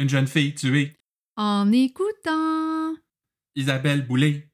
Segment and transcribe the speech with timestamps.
[0.00, 0.96] Une jeune fille tuée.
[1.36, 2.94] En écoutant.
[3.54, 4.48] Isabelle Boulay.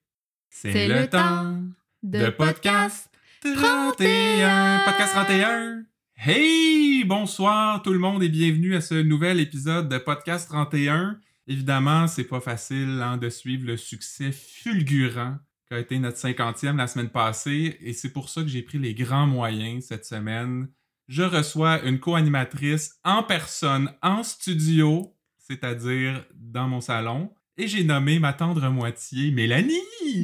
[0.50, 1.62] C'est le, temps
[2.02, 3.08] de podcast
[3.42, 4.80] 31.
[4.84, 5.84] Podcast 31.
[6.16, 7.04] Hey!
[7.04, 11.20] Bonsoir tout le monde et bienvenue à ce nouvel épisode de Podcast 31.
[11.46, 15.36] Évidemment, c'est pas facile hein, de suivre le succès fulgurant
[15.70, 18.94] qu'a été notre cinquantième la semaine passée et c'est pour ça que j'ai pris les
[18.94, 20.66] grands moyens cette semaine.
[21.06, 25.15] Je reçois une co-animatrice en personne, en studio,
[25.48, 27.32] c'est-à-dire dans mon salon.
[27.58, 29.72] Et j'ai nommé ma tendre moitié Mélanie.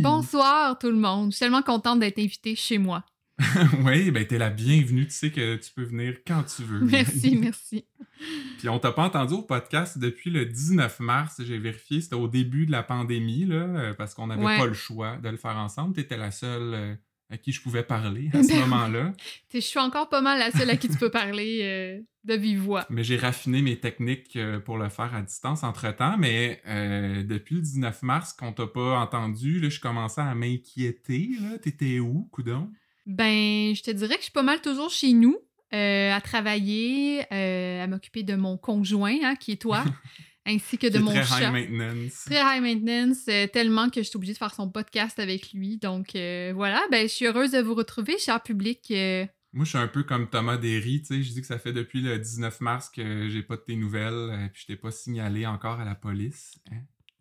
[0.01, 1.30] Bonsoir tout le monde.
[1.30, 3.05] Je suis tellement contente d'être invitée chez moi.
[3.85, 5.07] oui, ben t'es la bienvenue.
[5.07, 6.80] Tu sais que tu peux venir quand tu veux.
[6.80, 7.87] Merci, merci.
[8.59, 11.41] Puis on t'a pas entendu au podcast depuis le 19 mars.
[11.45, 14.59] J'ai vérifié, c'était au début de la pandémie, là, euh, parce qu'on n'avait Ouais.
[14.59, 15.95] pas le choix de le faire ensemble.
[15.95, 16.95] T'étais la seule euh,
[17.33, 19.13] à qui je pouvais parler à ce moment-là.
[19.53, 22.61] Je suis encore pas mal la seule à qui tu peux parler euh, de vive
[22.61, 22.87] voix.
[22.91, 26.19] Mais j'ai raffiné mes techniques euh, pour le faire à distance entre-temps.
[26.19, 31.30] Mais euh, depuis le 19 mars qu'on t'a pas entendu, là, je commençais à m'inquiéter.
[31.63, 32.71] T'étais où, coudon?
[33.07, 35.37] Ben, je te dirais que je suis pas mal toujours chez nous,
[35.73, 39.85] à travailler, à m'occuper de mon conjoint, hein, qui est toi,
[40.46, 41.40] ainsi que de mon très chat.
[41.48, 42.24] high maintenance.
[42.26, 45.79] Très high maintenance, euh, tellement que je suis obligée de faire son podcast avec lui.
[45.79, 48.80] Donc euh, voilà, ben, je suis heureuse de vous retrouver, cher public.
[48.90, 51.23] euh, Moi, je suis un peu comme Thomas Derry, tu sais.
[51.23, 54.12] Je dis que ça fait depuis le 19 mars que j'ai pas de tes nouvelles,
[54.12, 56.59] euh, puis je t'ai pas signalé encore à la police.
[56.71, 56.77] hein.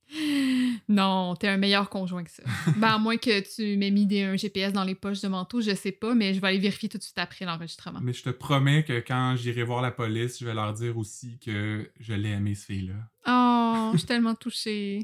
[0.90, 2.44] Non, t'es un meilleur conjoint que ça.
[2.78, 5.62] ben, à moins que tu m'aies mis des, un GPS dans les poches de manteau,
[5.62, 8.00] je sais pas, mais je vais aller vérifier tout de suite après l'enregistrement.
[8.02, 11.40] Mais je te promets que quand j'irai voir la police, je vais leur dire aussi
[11.40, 12.94] que je l'ai aimé, ce fille-là.
[13.28, 15.04] Oh, je suis tellement touchée.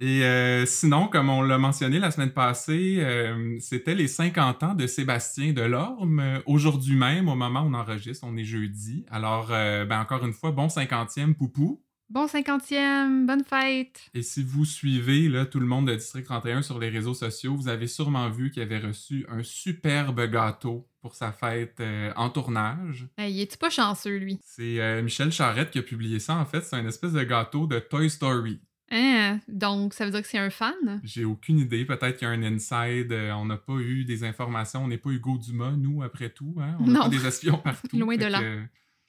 [0.00, 4.74] Et euh, sinon, comme on l'a mentionné la semaine passée, euh, c'était les 50 ans
[4.74, 6.18] de Sébastien Delorme.
[6.18, 9.06] Euh, Aujourd'hui même, au moment où on enregistre, on est jeudi.
[9.08, 11.80] Alors, euh, ben encore une fois, bon 50e poupou.
[12.14, 14.08] Bon cinquantième, bonne fête!
[14.14, 17.56] Et si vous suivez là, tout le monde de District 31 sur les réseaux sociaux,
[17.56, 22.30] vous avez sûrement vu qu'il avait reçu un superbe gâteau pour sa fête euh, en
[22.30, 23.08] tournage.
[23.18, 24.38] Hey, est-tu pas chanceux, lui?
[24.44, 26.36] C'est euh, Michel Charette qui a publié ça.
[26.36, 28.60] En fait, c'est un espèce de gâteau de Toy Story.
[28.92, 29.40] Hein?
[29.48, 31.00] Donc, ça veut dire que c'est un fan?
[31.02, 31.84] J'ai aucune idée.
[31.84, 33.10] Peut-être qu'il y a un inside.
[33.10, 34.84] euh, on n'a pas eu des informations.
[34.84, 36.54] On n'est pas Hugo Dumas, nous, après tout.
[36.60, 36.76] Hein?
[36.78, 37.98] On n'a pas des espions partout.
[37.98, 38.38] Loin de là.
[38.40, 38.62] que,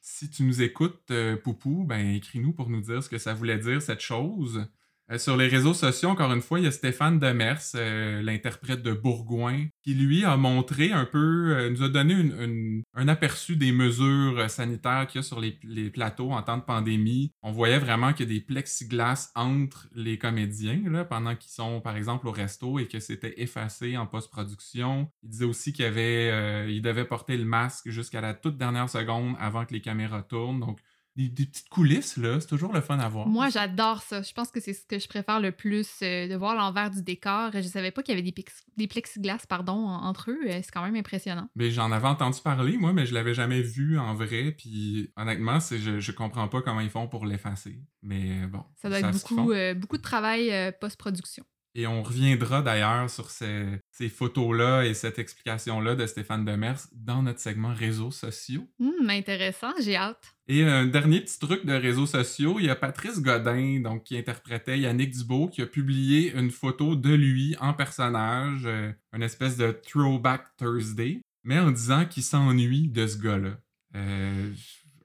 [0.05, 3.57] si tu nous écoutes, euh, Poupou, ben écris-nous pour nous dire ce que ça voulait
[3.57, 4.67] dire, cette chose.
[5.11, 8.81] Euh, sur les réseaux sociaux, encore une fois, il y a Stéphane Demers, euh, l'interprète
[8.81, 13.71] de Bourgoin, qui lui a montré un peu, euh, nous a donné un aperçu des
[13.71, 15.59] mesures sanitaires qu'il y a sur les,
[15.91, 17.31] plateaux en temps de pandémie.
[17.43, 21.81] On voyait vraiment qu'il y a des plexiglas entre les comédiens là, pendant qu'ils sont,
[21.81, 25.09] par exemple, au resto et que c'était effacé en post-production.
[25.21, 29.65] Il disait aussi qu'il avait, devait porter le masque jusqu'à la toute dernière seconde avant
[29.65, 30.59] que les caméras tournent.
[30.59, 30.79] Donc,
[31.15, 33.27] des, des petites coulisses, là, c'est toujours le fun à voir.
[33.27, 34.21] Moi, j'adore ça.
[34.21, 37.01] Je pense que c'est ce que je préfère le plus, euh, de voir l'envers du
[37.01, 37.51] décor.
[37.53, 40.39] Je savais pas qu'il y avait des, plex- des plexiglas pardon, en- entre eux.
[40.47, 41.49] Euh, C'est quand même impressionnant.
[41.55, 44.51] Mais j'en avais entendu parler, moi, mais je l'avais jamais vu en vrai.
[44.51, 47.79] Puis honnêtement, c'est, je, je comprends pas comment ils font pour l'effacer.
[48.01, 48.63] Mais bon.
[48.75, 51.43] Ça doit être beaucoup, euh, beaucoup de travail euh, post-production.
[51.77, 57.21] Et on reviendra d'ailleurs sur ces, ces photos-là et cette explication-là de Stéphane Demers dans
[57.21, 58.65] notre segment réseaux sociaux.
[58.79, 60.35] Hum, intéressant, j'ai hâte.
[60.47, 64.17] Et un dernier petit truc de réseaux sociaux, il y a Patrice Godin, donc qui
[64.17, 69.57] interprétait Yannick Dubo, qui a publié une photo de lui en personnage, euh, une espèce
[69.57, 73.57] de throwback Thursday, mais en disant qu'il s'ennuie de ce gars-là.
[73.95, 74.53] Euh,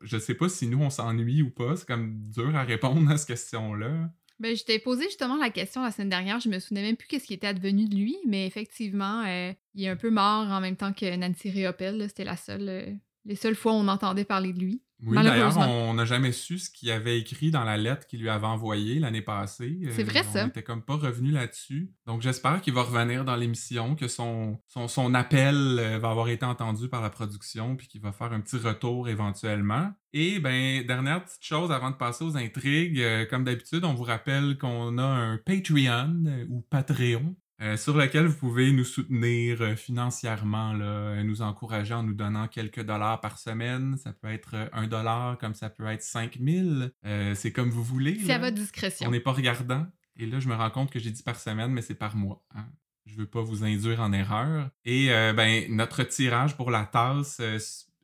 [0.02, 3.16] je sais pas si nous on s'ennuie ou pas, c'est comme dur à répondre à
[3.16, 4.10] cette question-là.
[4.40, 6.40] Ben, je t'ai posé justement la question la semaine dernière.
[6.40, 9.84] Je me souvenais même plus qu'est-ce qui était advenu de lui, mais effectivement, euh, il
[9.84, 11.98] est un peu mort en même temps que Nancy Riopelle.
[11.98, 12.08] là.
[12.08, 12.86] C'était la seule, euh,
[13.26, 14.82] les seules fois où on entendait parler de lui.
[15.02, 18.28] Oui, d'ailleurs, on n'a jamais su ce qu'il avait écrit dans la lettre qu'il lui
[18.28, 19.78] avait envoyée l'année passée.
[19.90, 20.44] C'est vrai, ça.
[20.44, 21.90] On était comme pas revenu là-dessus.
[22.06, 26.28] Donc j'espère qu'il va revenir dans l'émission, que son, son, son appel euh, va avoir
[26.28, 29.92] été entendu par la production, puis qu'il va faire un petit retour éventuellement.
[30.12, 34.02] Et ben, dernière petite chose avant de passer aux intrigues, euh, comme d'habitude, on vous
[34.02, 37.36] rappelle qu'on a un Patreon euh, ou Patreon.
[37.62, 42.14] Euh, sur lequel vous pouvez nous soutenir euh, financièrement, là, euh, nous encourager en nous
[42.14, 43.96] donnant quelques dollars par semaine.
[44.02, 46.92] Ça peut être un dollar, comme ça peut être 5000.
[47.04, 48.18] Euh, c'est comme vous voulez.
[48.24, 49.06] C'est à votre discrétion.
[49.08, 49.86] On n'est pas regardant.
[50.16, 52.42] Et là, je me rends compte que j'ai dit par semaine, mais c'est par mois.
[52.54, 52.66] hein.
[53.06, 54.70] Je veux pas vous induire en erreur.
[54.84, 57.40] Et ben, notre tirage pour la tasse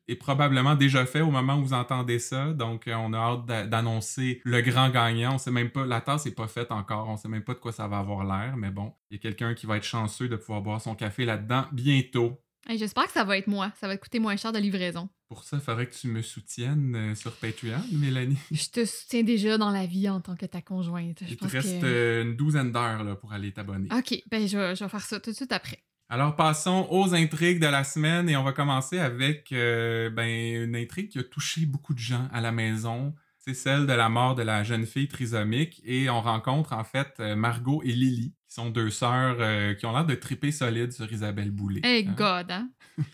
[0.08, 2.52] est probablement déjà fait au moment où vous entendez ça.
[2.52, 5.34] Donc, euh, on a hâte d'a- d'annoncer le grand gagnant.
[5.34, 7.08] On sait même pas, la tasse n'est pas faite encore.
[7.08, 8.56] On sait même pas de quoi ça va avoir l'air.
[8.56, 11.24] Mais bon, il y a quelqu'un qui va être chanceux de pouvoir boire son café
[11.24, 12.40] là-dedans bientôt.
[12.68, 13.70] Hey, J'espère que ça va être moi.
[13.80, 15.08] Ça va coûter moins cher de livraison.
[15.28, 18.38] Pour ça, il faudrait que tu me soutiennes euh, sur Patreon, Mélanie.
[18.52, 21.18] Je te soutiens déjà dans la vie en tant que ta conjointe.
[21.24, 21.84] Je Il te reste que...
[21.86, 23.88] euh, une douzaine d'heures pour aller t'abonner.
[23.92, 25.82] Ok, ben je vais, je vais faire ça tout de suite après.
[26.08, 30.28] Alors passons aux intrigues de la semaine et on va commencer avec euh, ben,
[30.64, 33.12] une intrigue qui a touché beaucoup de gens à la maison.
[33.38, 37.14] C'est celle de la mort de la jeune fille trisomique et on rencontre en fait
[37.18, 40.92] euh, Margot et Lily, qui sont deux sœurs euh, qui ont l'air de triper solide
[40.92, 41.80] sur Isabelle Boulay.
[41.82, 42.14] Hey hein.
[42.16, 42.70] God, hein?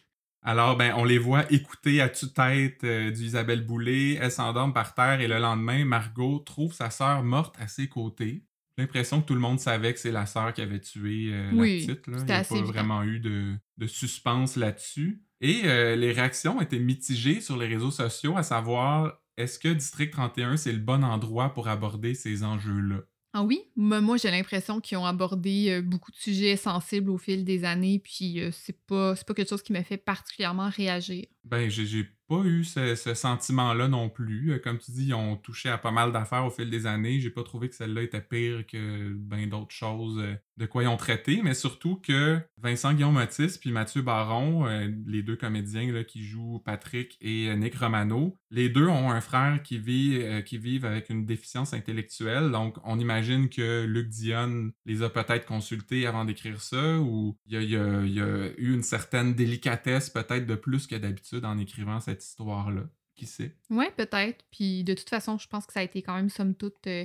[0.44, 4.18] Alors, ben, on les voit écouter à tue-tête euh, du Isabelle Boulay.
[4.20, 8.44] Elle s'endorme par terre et le lendemain, Margot trouve sa sœur morte à ses côtés.
[8.78, 11.80] L'impression que tout le monde savait que c'est la sœur qui avait tué euh, Oui,
[11.80, 12.06] la petite.
[12.06, 12.18] Là.
[12.20, 15.22] Il n'y a pas vraiment eu de, de suspense là-dessus.
[15.40, 20.10] Et euh, les réactions étaient mitigées sur les réseaux sociaux, à savoir est-ce que District
[20.10, 23.00] 31 c'est le bon endroit pour aborder ces enjeux-là?
[23.34, 23.62] Ah oui?
[23.76, 27.64] Moi, moi, j'ai l'impression qu'ils ont abordé euh, beaucoup de sujets sensibles au fil des
[27.64, 31.26] années, puis c'est pas, c'est pas quelque chose qui m'a fait particulièrement réagir.
[31.44, 34.52] Ben, j'ai pas eu ce, ce sentiment-là non plus.
[34.52, 37.18] Euh, Comme tu dis, ils ont touché à pas mal d'affaires au fil des années.
[37.20, 40.86] J'ai pas trouvé que celle-là était pire que ben d'autres choses euh, de quoi ils
[40.86, 45.92] ont traité, mais surtout que Vincent Guillaume Motis puis Mathieu Baron, euh, les deux comédiens
[45.92, 50.58] là, qui jouent Patrick et Nick Romano, les deux ont un frère qui vit qui
[50.58, 52.50] vivent avec une déficience intellectuelle.
[52.52, 57.56] Donc, on imagine que Luc Dionne les a peut-être consultés avant d'écrire ça, ou a,
[57.60, 61.58] y a- il y a eu une certaine délicatesse peut-être de plus que d'habitude en
[61.58, 62.82] écrivant cette histoire-là.
[63.14, 63.54] Qui sait?
[63.68, 64.44] Ouais, peut-être.
[64.50, 67.04] Puis de toute façon, je pense que ça a été quand même, somme toute, euh,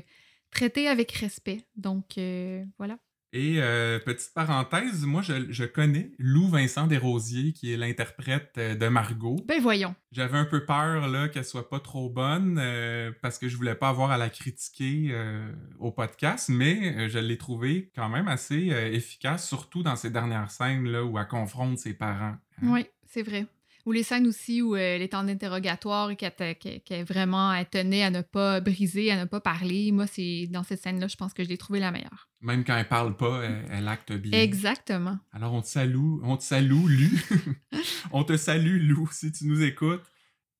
[0.51, 1.65] traité avec respect.
[1.75, 2.97] Donc, euh, voilà.
[3.33, 8.87] Et euh, petite parenthèse, moi je, je connais Lou Vincent Desrosiers, qui est l'interprète de
[8.87, 9.35] Margot.
[9.45, 9.93] Ben voyons.
[10.13, 13.75] J'avais un peu peur là qu'elle soit pas trop bonne euh, parce que je voulais
[13.75, 18.69] pas avoir à la critiquer euh, au podcast, mais je l'ai trouvée quand même assez
[18.93, 22.37] efficace, surtout dans ces dernières scènes là où elle confronte ses parents.
[22.61, 22.69] Hein?
[22.71, 23.45] Oui, c'est vrai.
[23.87, 27.69] Ou les scènes aussi où euh, elle est en interrogatoire et qu'elle qu'elle vraiment elle
[27.69, 29.93] tenait à ne pas briser, à ne pas parler.
[29.93, 32.27] Moi, c'est dans cette scène-là, je pense que je l'ai trouvée la meilleure.
[32.41, 34.37] Même quand elle parle pas, elle, elle acte bien.
[34.37, 35.17] Exactement.
[35.31, 37.25] Alors on te salue, on te salue, Lu.
[38.11, 40.03] on te salue, Lou, si tu nous écoutes.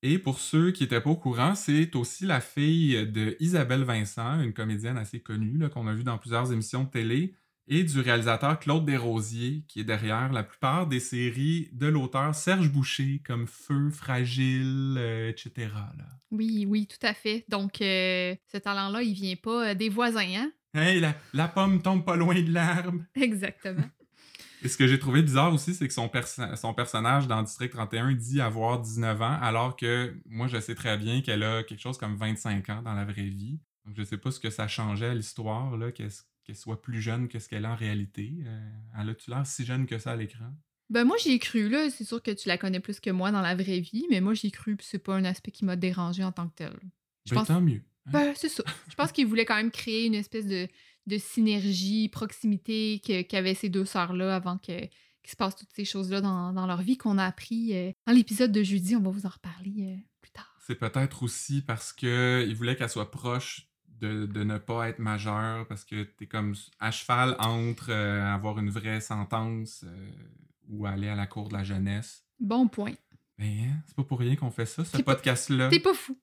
[0.03, 4.39] Et pour ceux qui n'étaient pas au courant, c'est aussi la fille de Isabelle Vincent,
[4.39, 7.35] une comédienne assez connue qu'on a vue dans plusieurs émissions de télé,
[7.67, 12.71] et du réalisateur Claude Desrosiers, qui est derrière la plupart des séries de l'auteur Serge
[12.71, 15.51] Boucher, comme Feu, Fragile, euh, etc.
[15.97, 16.05] là.
[16.31, 17.45] Oui, oui, tout à fait.
[17.49, 20.51] Donc, euh, ce talent-là, il vient pas euh, des voisins, hein?
[20.73, 23.01] Hey, la, la pomme tombe pas loin de l'arbre.
[23.15, 23.89] Exactement.
[24.63, 27.71] Et ce que j'ai trouvé bizarre aussi, c'est que son, perso- son personnage dans District
[27.71, 31.79] 31 dit avoir 19 ans, alors que moi, je sais très bien qu'elle a quelque
[31.79, 33.59] chose comme 25 ans dans la vraie vie.
[33.85, 36.09] Donc, je sais pas ce que ça changeait à l'histoire, là, qu'elle
[36.47, 38.33] qu'elle soit plus jeune que ce qu'elle est en réalité.
[38.45, 40.45] Euh, elle a-tu l'air si jeune que ça à l'écran?
[40.89, 41.89] Ben moi, j'y ai cru, là.
[41.89, 44.33] C'est sûr que tu la connais plus que moi dans la vraie vie, mais moi,
[44.33, 46.73] j'y ai cru, puis c'est pas un aspect qui m'a dérangé en tant que tel.
[47.25, 47.83] Je Ben, pense- tant mieux.
[48.05, 48.11] hein?
[48.11, 48.63] Ben, c'est ça.
[48.87, 50.69] Je pense qu'il voulait quand même créer une espèce de,
[51.07, 56.21] de synergie, proximité qu'avaient ces deux sœurs-là avant que, qu'il se passe toutes ces choses-là
[56.21, 58.95] dans, dans leur vie qu'on a appris euh, dans l'épisode de jeudi.
[58.95, 60.55] On va vous en reparler euh, plus tard.
[60.65, 63.66] C'est peut-être aussi parce que il voulait qu'elle soit proche
[63.99, 68.59] de, de ne pas être majeure, parce que t'es comme à cheval entre euh, avoir
[68.59, 70.09] une vraie sentence euh,
[70.69, 72.23] ou aller à la cour de la jeunesse.
[72.39, 72.93] Bon point.
[73.37, 75.69] Ben, hein, c'est pas pour rien qu'on fait ça, ce podcast-là.
[75.69, 76.17] T'es pas fou.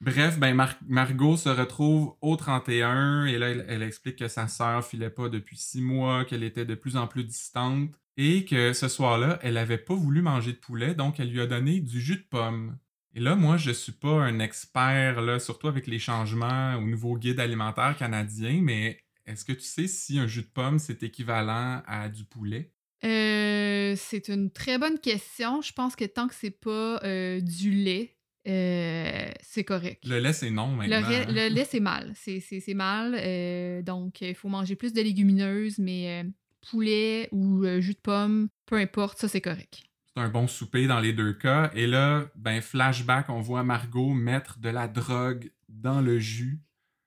[0.00, 4.48] Bref, ben Mar- Margot se retrouve au 31 et là, elle, elle explique que sa
[4.48, 8.72] sœur filait pas depuis six mois, qu'elle était de plus en plus distante et que
[8.72, 12.00] ce soir-là, elle avait pas voulu manger de poulet, donc elle lui a donné du
[12.00, 12.76] jus de pomme.
[13.14, 17.18] Et là, moi, je suis pas un expert, là, surtout avec les changements au nouveau
[17.18, 21.82] guide alimentaire canadien, mais est-ce que tu sais si un jus de pomme, c'est équivalent
[21.86, 22.72] à du poulet?
[23.04, 25.60] Euh, c'est une très bonne question.
[25.60, 28.16] Je pense que tant que c'est pas euh, du lait,
[28.48, 30.02] euh, c'est correct.
[30.06, 31.06] Le lait, c'est non maintenant.
[31.06, 31.24] hein?
[31.28, 32.14] le lait, c'est mal.
[32.14, 33.14] C'est, mal.
[33.18, 36.24] euh, donc, il faut manger plus de légumineuses, mais
[36.70, 39.82] poulet ou jus de pomme, peu importe, ça, c'est correct.
[40.14, 41.70] C'est un bon souper dans les deux cas.
[41.74, 46.60] Et là, ben, flashback, on voit Margot mettre de la drogue dans le jus.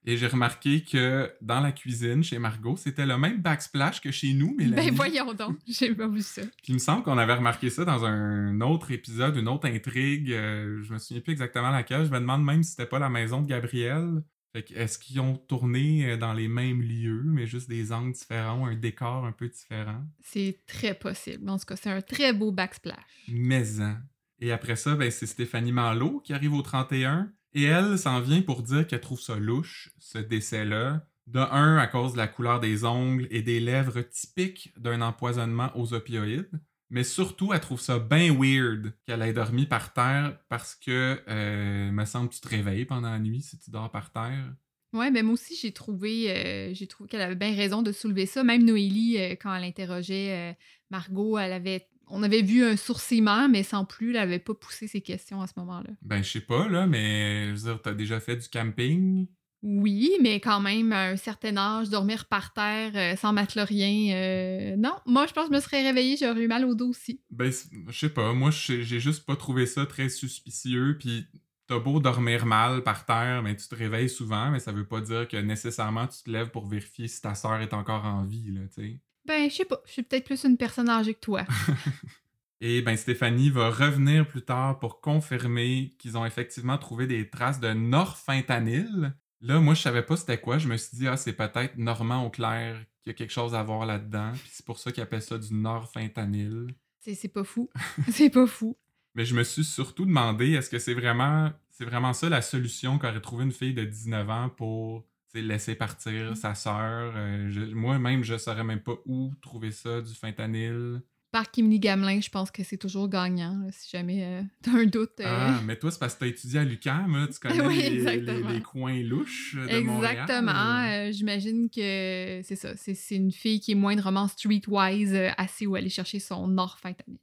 [0.08, 4.34] Et j'ai remarqué que dans la cuisine, chez Margot, c'était le même backsplash que chez
[4.34, 6.44] nous, mais Ben voyons donc, j'ai pas vu ça.
[6.44, 10.32] Puis il me semble qu'on avait remarqué ça dans un autre épisode, une autre intrigue.
[10.32, 12.06] euh, je me souviens plus exactement laquelle.
[12.06, 14.22] Je me demande même si c'était pas la maison de Gabriel.
[14.56, 18.14] Fait que est-ce qu'ils ont tourné euh, dans les mêmes lieux, mais juste des angles
[18.14, 20.02] différents, un décor un peu différent?
[20.22, 21.50] C'est très possible.
[21.50, 22.96] En tout cas, c'est un très beau backsplash.
[23.28, 23.98] Maison.
[24.40, 27.34] Et après ça, ben, c'est Stéphanie Malo qui arrive au 31.
[27.54, 31.06] Et elle s'en vient pour dire qu'elle trouve ça louche, ce décès-là.
[31.28, 35.70] De un, à cause de la couleur des ongles et des lèvres typiques d'un empoisonnement
[35.76, 36.62] aux opioïdes.
[36.90, 41.92] Mais surtout, elle trouve ça bien weird qu'elle ait dormi par terre parce que, euh,
[41.92, 44.56] me semble, tu te réveilles pendant la nuit si tu dors par terre.
[44.96, 48.26] Ouais, mais moi aussi, j'ai trouvé, euh, j'ai trouvé qu'elle avait bien raison de soulever
[48.26, 48.44] ça.
[48.46, 50.54] Même Noélie, euh, quand elle interrogeait euh,
[50.90, 54.88] Margot, elle avait, on avait vu un sourcillement, mais sans plus, elle avait pas poussé
[54.88, 55.90] ses questions à ce moment-là.
[56.02, 59.28] Ben, je sais pas, là, mais je veux dire, t'as déjà fait du camping?
[59.68, 64.16] Oui, mais quand même, à un certain âge, dormir par terre euh, sans matelas, rien.
[64.16, 66.90] euh, non, moi, je pense que je me serais réveillée, j'aurais eu mal au dos
[66.90, 67.20] aussi.
[67.32, 67.52] Ben,
[67.90, 71.26] je sais pas, moi, j'ai j'ai juste pas trouvé ça très suspicieux, puis
[71.66, 75.02] t'as beau dormir mal par terre, mais tu te réveilles souvent, mais ça veut pas
[75.02, 78.52] dire que nécessairement tu te lèves pour vérifier si ta sœur est encore en vie,
[78.52, 79.00] là, tu sais.
[79.26, 81.44] Ben, je sais pas, je suis peut-être plus une personne âgée que toi.
[82.62, 87.60] Et ben Stéphanie va revenir plus tard pour confirmer qu'ils ont effectivement trouvé des traces
[87.60, 89.16] de norfentanyl.
[89.46, 90.58] Là, moi, je savais pas c'était quoi.
[90.58, 93.86] Je me suis dit, ah, c'est peut-être Normand Auclair qui a quelque chose à voir
[93.86, 94.32] là-dedans.
[94.34, 96.68] Puis c'est pour ça qu'ils appellent ça du norfentanyl.
[97.00, 97.70] C'est c'est pas fou.
[98.12, 98.76] c'est pas fou.
[99.14, 102.98] Mais je me suis surtout demandé, est-ce que c'est vraiment, c'est vraiment ça la solution
[102.98, 107.14] qu'aurait trouvé une fille de 19 ans pour laisser partir sa sœur?
[107.16, 111.02] Euh, je- Moi-même, je saurais même pas où trouver ça, du fentanyl.
[111.36, 114.86] Par Kimini Gamelin, je pense que c'est toujours gagnant, là, si jamais euh, t'as un
[114.86, 115.20] doute.
[115.20, 115.26] euh.
[115.28, 117.96] Ah, mais toi, c'est parce que t'as étudié à l'UQAM, tu connais Oui, les, les-
[118.18, 118.50] exactement.
[118.52, 120.16] les coins louches de Montréal.
[120.22, 120.84] Exactement.
[120.86, 122.70] euh, J'imagine que c'est ça.
[122.78, 127.20] C'est une fille qui est moindrement streetwise, euh, assez où aller chercher son norfentanyl.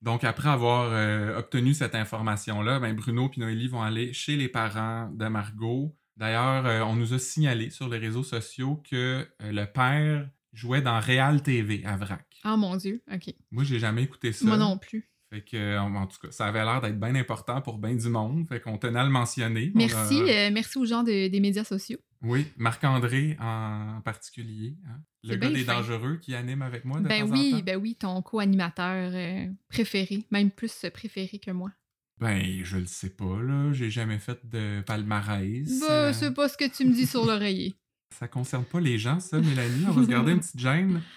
[0.00, 5.08] Donc, après avoir obtenu cette information-là, ben, Bruno et Noélie vont aller chez les parents
[5.14, 5.96] de Margot.
[6.16, 11.40] D'ailleurs, on nous a signalé sur les réseaux sociaux que le père jouait dans Real
[11.44, 12.26] TV à Vrac.
[12.44, 13.34] Oh mon Dieu, ok.
[13.50, 14.44] Moi, j'ai jamais écouté ça.
[14.46, 15.08] Moi non plus.
[15.32, 18.08] Fait que, euh, en tout cas, ça avait l'air d'être bien important pour bien du
[18.08, 18.46] monde.
[18.48, 19.72] Fait qu'on tenait à le mentionner.
[19.74, 21.98] On Merci, a- euh, merci aux gens de- des médias sociaux.
[22.20, 24.76] Oui, Marc-André en particulier.
[24.86, 25.00] hein.
[25.24, 25.76] Le gars des fin.
[25.76, 27.60] dangereux qui anime avec moi de Ben temps en oui, temps.
[27.64, 31.70] ben oui, ton co-animateur euh, préféré, même plus euh, préféré que moi.
[32.20, 33.72] Ben, je le sais pas, là.
[33.72, 35.82] J'ai jamais fait de palmarès.
[35.90, 37.74] Euh, c'est pas ce que tu me dis sur l'oreiller.
[38.14, 39.86] ça concerne pas les gens, ça, Mélanie.
[39.88, 41.00] On va se garder une petite gêne.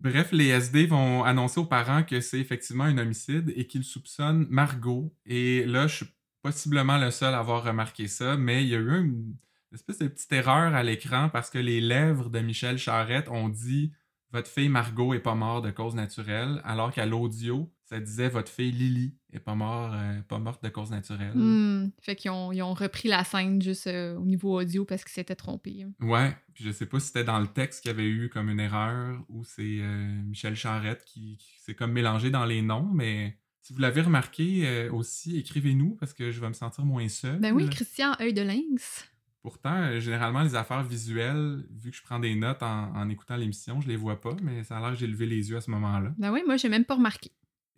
[0.00, 4.46] Bref, les SD vont annoncer aux parents que c'est effectivement un homicide et qu'ils soupçonnent
[4.48, 5.12] Margot.
[5.26, 6.06] Et là, je suis
[6.40, 9.36] possiblement le seul à avoir remarqué ça, mais il y a eu une
[9.72, 13.92] espèce de petite erreur à l'écran parce que les lèvres de Michel Charette ont dit
[14.30, 18.50] Votre fille Margot est pas morte de cause naturelle, alors qu'à l'audio, ça disait Votre
[18.50, 21.32] fille Lily est pas, mort, euh, pas morte de cause naturelle.
[21.34, 25.04] Hmm, Fait qu'ils ont, ils ont repris la scène juste euh, au niveau audio parce
[25.04, 25.84] qu'ils s'étaient trompés.
[25.84, 25.92] hein.
[26.06, 28.50] Ouais, puis je sais pas si c'était dans le texte qu'il y avait eu comme
[28.50, 32.90] une erreur ou c'est euh, Michel Charette qui, qui s'est comme mélangé dans les noms,
[32.92, 37.38] mais si vous l'avez remarqué aussi, écrivez-nous parce que je vais me sentir moins seul.
[37.38, 39.06] Ben oui, Christian, œil de lynx.
[39.42, 43.80] Pourtant, généralement, les affaires visuelles, vu que je prends des notes en, en écoutant l'émission,
[43.80, 45.70] je les vois pas, mais ça a l'air que j'ai levé les yeux à ce
[45.70, 46.12] moment-là.
[46.18, 47.30] Ben oui, moi, j'ai même pas remarqué.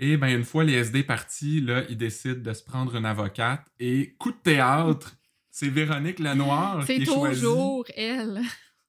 [0.03, 3.67] Et ben une fois les SD partis, là, ils décident de se prendre une avocate
[3.79, 5.15] et coup de théâtre,
[5.51, 7.41] c'est Véronique Lenoir qui C'est est choisie.
[7.43, 8.41] toujours elle.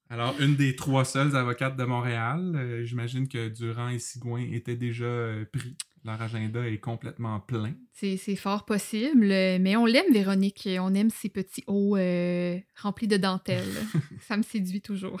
[0.08, 2.52] Alors, une des trois seules avocates de Montréal.
[2.54, 5.76] Euh, J'imagine que Durand et Sigouin étaient déjà euh, pris.
[6.04, 7.74] Leur agenda est complètement plein.
[7.92, 10.68] C'est fort possible, mais on l'aime, Véronique.
[10.80, 13.68] On aime ses petits hauts euh, remplis de dentelle.
[14.20, 15.20] Ça me séduit toujours.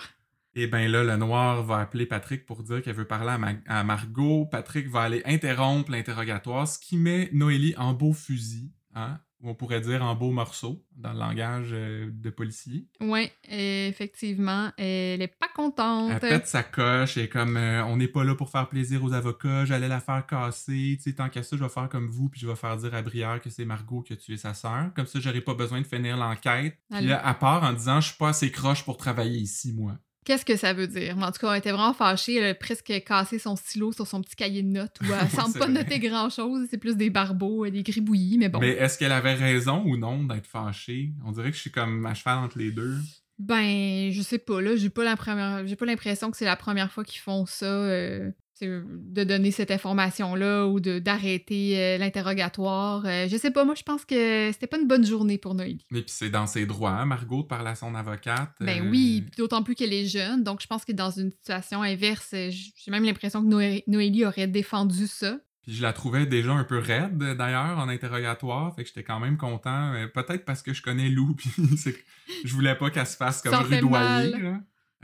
[0.54, 3.54] Et bien là, le noir va appeler Patrick pour dire qu'elle veut parler à, Ma-
[3.66, 4.44] à Margot.
[4.46, 9.18] Patrick va aller interrompre l'interrogatoire, ce qui met Noélie en beau fusil, hein?
[9.40, 12.86] ou on pourrait dire en beau morceau, dans le langage euh, de policier.
[13.00, 16.10] Oui, effectivement, elle est pas contente.
[16.12, 19.12] Elle pète sa coche et comme euh, on n'est pas là pour faire plaisir aux
[19.12, 22.28] avocats, j'allais la faire casser, tu sais, tant qu'à ça, je vais faire comme vous,
[22.28, 24.92] puis je vais faire dire à Brière que c'est Margot qui a tué sa sœur.
[24.94, 26.78] Comme ça, j'aurai pas besoin de finir l'enquête.
[26.90, 29.96] Puis là, à part en disant, je suis pas assez croche pour travailler ici, moi.
[30.24, 31.16] Qu'est-ce que ça veut dire?
[31.16, 32.36] Mais en tout cas, elle était vraiment fâchée.
[32.36, 35.52] Elle a presque cassé son stylo sur son petit cahier de notes où elle semble
[35.58, 35.72] pas vrai.
[35.74, 36.66] noter grand-chose.
[36.70, 38.60] C'est plus des barbeaux, des gribouillis, mais bon.
[38.60, 41.10] Mais est-ce qu'elle avait raison ou non d'être fâchée?
[41.24, 42.96] On dirait que je suis comme à cheval entre les deux.
[43.38, 44.76] Ben, je sais pas, là.
[44.76, 47.66] J'ai pas la première- j'ai pas l'impression que c'est la première fois qu'ils font ça.
[47.66, 48.30] euh,
[48.66, 53.02] de donner cette information-là ou d'arrêter euh, l'interrogatoire.
[53.06, 55.84] Euh, je sais pas, moi, je pense que c'était pas une bonne journée pour Noélie.
[55.90, 58.52] Mais puis c'est dans ses droits, hein, Margot, de parler à son avocate.
[58.60, 60.42] Ben euh, oui, d'autant plus qu'elle est jeune.
[60.44, 64.24] Donc, je pense que dans une situation inverse, euh, j'ai même l'impression que Noé- Noélie
[64.24, 65.38] aurait défendu ça.
[65.62, 68.74] Puis je la trouvais déjà un peu raide, d'ailleurs, en interrogatoire.
[68.74, 69.92] Fait que j'étais quand même content.
[69.94, 71.50] euh, Peut-être parce que je connais Lou, puis
[72.44, 74.34] je voulais pas qu'elle se fasse comme rudoyer.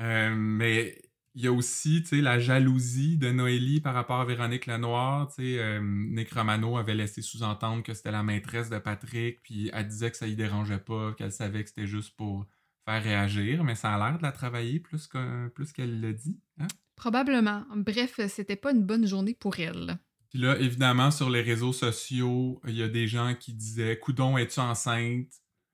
[0.00, 0.96] Euh, mais
[1.35, 5.28] il y a aussi, tu sais, la jalousie de Noélie par rapport à Véronique Lenoir.
[5.28, 9.70] Tu sais, euh, Nick Romano avait laissé sous-entendre que c'était la maîtresse de Patrick, puis
[9.73, 12.47] elle disait que ça y dérangeait pas, qu'elle savait que c'était juste pour
[12.85, 16.38] faire réagir, mais ça a l'air de la travailler plus que- plus qu'elle l'a dit.
[16.58, 16.66] hein?
[16.97, 17.64] Probablement.
[17.76, 19.99] Bref, c'était pas une bonne journée pour elle.
[20.30, 24.37] Puis là, évidemment, sur les réseaux sociaux, il y a des gens qui disaient Coudon,
[24.37, 25.28] es-tu enceinte?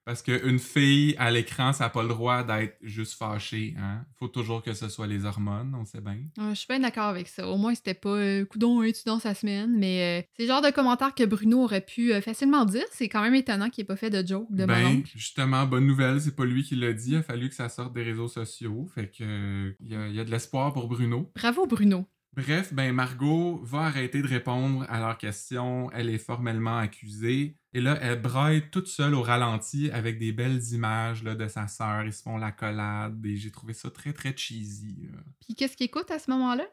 [0.05, 3.75] Parce qu'une fille à l'écran, ça n'a pas le droit d'être juste fâchée.
[3.79, 4.05] Hein?
[4.19, 6.19] faut toujours que ce soit les hormones, on sait bien.
[6.37, 7.49] je suis bien d'accord avec ça.
[7.49, 10.71] Au moins, c'était pas euh, Coudon, dans sa semaine Mais euh, c'est le genre de
[10.71, 12.85] commentaire que Bruno aurait pu euh, facilement dire.
[12.93, 16.21] C'est quand même étonnant qu'il n'ait pas fait de joke de ben, Justement, bonne nouvelle,
[16.21, 17.13] c'est pas lui qui l'a dit.
[17.13, 18.87] Il a fallu que ça sorte des réseaux sociaux.
[18.95, 21.31] Fait que il y, y a de l'espoir pour Bruno.
[21.35, 22.07] Bravo, Bruno.
[22.37, 25.89] Bref, ben Margot va arrêter de répondre à leurs questions.
[25.93, 27.57] Elle est formellement accusée.
[27.73, 31.69] Et là, elle braille toute seule au ralenti avec des belles images là, de sa
[31.69, 32.05] sœur.
[32.05, 35.09] Ils se font la collade et j'ai trouvé ça très, très cheesy.
[35.45, 36.65] Puis qu'est-ce qu'il écoute à ce moment-là?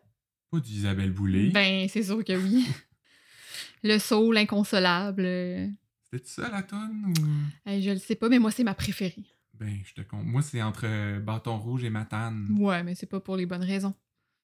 [0.50, 1.50] Pas d'Isabelle Boulay.
[1.50, 2.66] Ben, c'est sûr que oui.
[3.84, 5.24] le saut, l'inconsolable.
[6.12, 7.24] C'était ça la tonne ou...
[7.68, 9.26] je le sais pas, mais moi, c'est ma préférée.
[9.54, 10.26] Ben, je te compte.
[10.26, 12.48] Moi, c'est entre Bâton Rouge et Matane.
[12.58, 13.94] Ouais, mais c'est pas pour les bonnes raisons.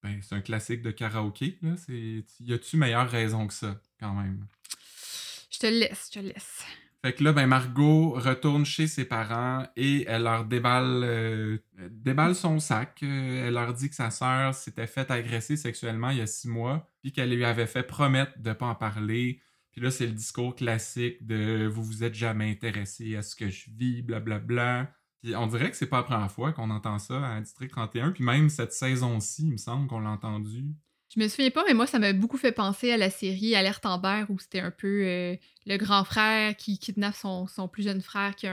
[0.07, 1.57] Ben, c'est un classique de karaoké.
[1.61, 1.75] Là.
[1.89, 4.45] Y a-tu meilleure raison que ça, quand même?
[5.51, 6.63] Je te laisse, je te laisse.
[7.03, 11.57] Fait que là, ben Margot retourne chez ses parents et elle leur déballe, euh,
[11.89, 12.99] déballe son sac.
[13.03, 16.47] Euh, elle leur dit que sa sœur s'était faite agresser sexuellement il y a six
[16.47, 19.41] mois, puis qu'elle lui avait fait promettre de pas en parler.
[19.71, 23.49] Puis là, c'est le discours classique de vous vous êtes jamais intéressé à ce que
[23.49, 24.39] je vis, blablabla.
[24.45, 27.69] Bla, bla on dirait que c'est pas la première fois qu'on entend ça à District
[27.69, 28.11] 31.
[28.11, 30.65] Puis même cette saison-ci, il me semble qu'on l'a entendu.
[31.15, 33.85] Je me souviens pas, mais moi, ça m'a beaucoup fait penser à la série Alerte
[33.85, 38.35] Amber, où c'était un peu euh, le grand frère qui kidnappe son, plus jeune frère
[38.35, 38.47] qui,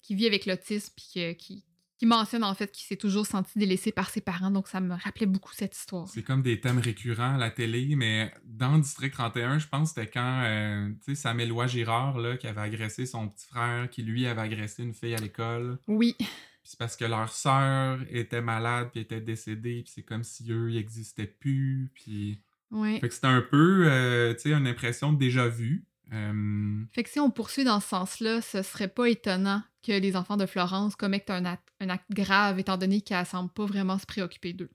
[0.00, 1.64] qui vit avec l'autisme, puis qui, qui
[2.02, 5.26] mentionne en fait qu'il s'est toujours senti délaissé par ses parents, donc ça me rappelait
[5.26, 6.08] beaucoup cette histoire.
[6.08, 10.00] C'est comme des thèmes récurrents à la télé, mais dans District 31, je pense que
[10.00, 14.02] c'était quand euh, tu sais Samuel Girard là, qui avait agressé son petit frère, qui
[14.02, 15.78] lui avait agressé une fille à l'école.
[15.86, 16.16] Oui.
[16.64, 20.70] c'est parce que leur sœur était malade puis était décédée, puis c'est comme si eux
[20.70, 22.40] ils existaient plus, puis.
[22.70, 22.98] Ouais.
[22.98, 25.86] Fait que c'était un peu, euh, tu sais, une impression de déjà vu.
[26.12, 30.16] Euh, fait que si on poursuit dans ce sens-là, ce serait pas étonnant que les
[30.16, 31.70] enfants de Florence commettent un acte,
[32.10, 34.70] grave, étant donné qu'elle semble pas vraiment se préoccuper d'eux.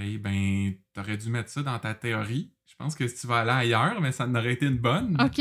[0.00, 2.52] Eh ben, t'aurais dû mettre ça dans ta théorie.
[2.66, 5.16] Je pense que si tu vas aller ailleurs, mais ça n'aurait été une bonne.
[5.20, 5.40] OK.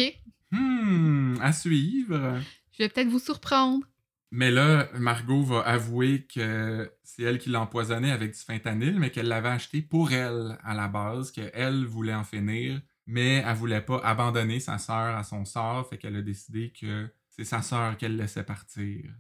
[0.52, 2.40] Hmm, à suivre.
[2.72, 3.88] Je vais peut-être vous surprendre.
[4.32, 9.12] Mais là, Margot va avouer que c'est elle qui l'a empoisonné avec du fentanyl, mais
[9.12, 13.82] qu'elle l'avait acheté pour elle à la base, qu'elle voulait en finir mais elle voulait
[13.82, 17.98] pas abandonner sa sœur à son sort, fait qu'elle a décidé que c'est sa sœur
[17.98, 19.12] qu'elle laissait partir.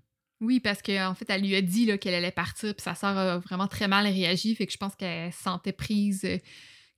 [0.41, 3.39] Oui, parce qu'en fait, elle lui a dit qu'elle allait partir, puis sa sœur a
[3.39, 6.37] vraiment très mal réagi, fait que je pense qu'elle sentait prise, euh,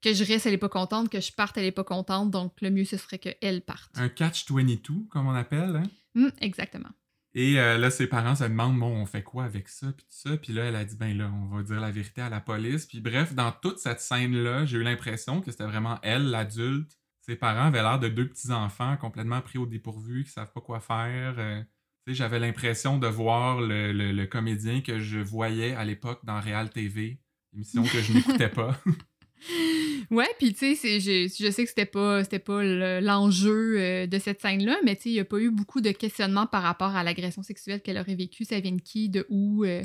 [0.02, 2.54] que je reste, elle est pas contente, que je parte, elle est pas contente, donc
[2.62, 3.92] le mieux, ce serait qu'elle parte.
[3.96, 5.90] Un catch-22, comme on appelle, hein?
[6.16, 6.90] Hum, exactement.
[7.36, 10.30] Et euh, là, ses parents se demandent, bon, on fait quoi avec ça, puis tout
[10.30, 10.38] ça.
[10.38, 12.86] Puis là, elle a dit, ben là, on va dire la vérité à la police.
[12.86, 16.98] Puis bref, dans toute cette scène-là, j'ai eu l'impression que c'était vraiment elle, l'adulte.
[17.26, 20.80] Ses parents avaient l'air de deux petits-enfants complètement pris au dépourvu, qui savent pas quoi
[20.80, 21.36] faire.
[21.40, 21.64] Euh,
[22.06, 27.18] j'avais l'impression de voir le, comédien que je voyais à l'époque dans Real TV,
[27.52, 28.80] émission que je n'écoutais pas.
[30.12, 32.64] Ouais, puis tu sais, je, je, sais que c'était pas, c'était pas
[33.02, 35.92] l'enjeu euh, de cette scène-là, mais tu sais, il n'y a pas eu beaucoup de
[35.92, 39.66] questionnements par rapport à l'agression sexuelle qu'elle aurait vécue, ça vient de qui, de où.
[39.66, 39.82] Euh,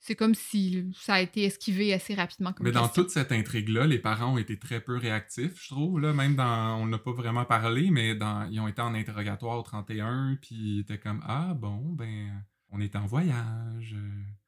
[0.00, 2.54] c'est comme si ça a été esquivé assez rapidement.
[2.60, 6.00] mais dans toute cette intrigue-là, les parents ont été très peu réactifs, je trouve.
[6.00, 6.14] Là.
[6.14, 6.76] Même dans.
[6.80, 10.54] On n'a pas vraiment parlé, mais dans, ils ont été en interrogatoire au 31, puis
[10.54, 13.94] ils étaient comme Ah, bon, ben, on est en voyage.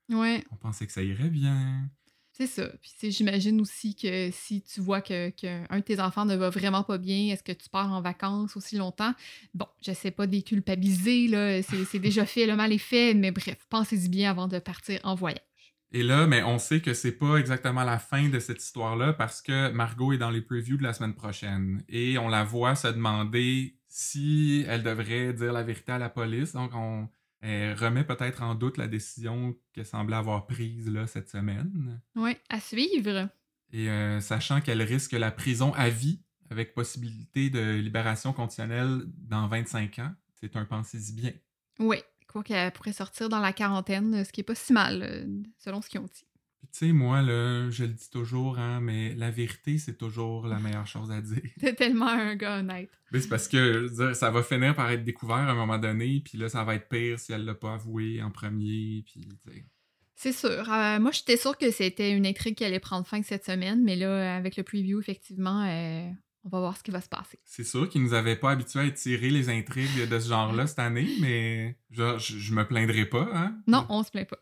[0.08, 0.44] Ouais.
[0.50, 1.90] On pensait que ça irait bien.
[2.34, 2.66] C'est ça.
[2.80, 6.82] Puis j'imagine aussi que si tu vois qu'un que de tes enfants ne va vraiment
[6.82, 9.12] pas bien, est-ce que tu pars en vacances aussi longtemps?
[9.52, 13.32] Bon, je sais pas des culpabiliser, là, c'est déjà fait, le mal est fait, mais
[13.32, 15.42] bref, pensez-y bien avant de partir en voyage.
[15.94, 19.42] Et là, mais on sait que c'est pas exactement la fin de cette histoire-là parce
[19.42, 22.88] que Margot est dans les previews de la semaine prochaine et on la voit se
[22.88, 26.54] demander si elle devrait dire la vérité à la police.
[26.54, 27.10] Donc on
[27.42, 32.00] elle remet peut-être en doute la décision qu'elle semblait avoir prise là, cette semaine.
[32.14, 33.28] Oui, à suivre.
[33.72, 39.48] Et euh, sachant qu'elle risque la prison à vie avec possibilité de libération conditionnelle dans
[39.48, 41.32] 25 ans, c'est un pensée bien.
[41.78, 41.96] Oui,
[42.28, 45.26] quoi qu'elle pourrait sortir dans la quarantaine, ce qui est pas si mal, euh,
[45.58, 46.26] selon ce qu'ils ont dit
[46.70, 50.58] tu sais, moi, là, je le dis toujours, hein, mais la vérité, c'est toujours la
[50.58, 51.42] meilleure chose à dire.
[51.60, 52.90] T'es tellement un gars honnête.
[53.10, 56.38] Mais c'est parce que ça va finir par être découvert à un moment donné, puis
[56.38, 59.28] là, ça va être pire si elle l'a pas avoué en premier, puis
[60.14, 60.72] C'est sûr.
[60.72, 63.96] Euh, moi, j'étais sûre que c'était une intrigue qui allait prendre fin cette semaine, mais
[63.96, 66.08] là, avec le preview, effectivement, euh,
[66.44, 67.38] on va voir ce qui va se passer.
[67.44, 70.78] C'est sûr qu'ils nous avaient pas habitués à tirer les intrigues de ce genre-là cette
[70.78, 73.56] année, mais genre, je, je me plaindrai pas, hein?
[73.66, 74.38] Non, on se plaint pas.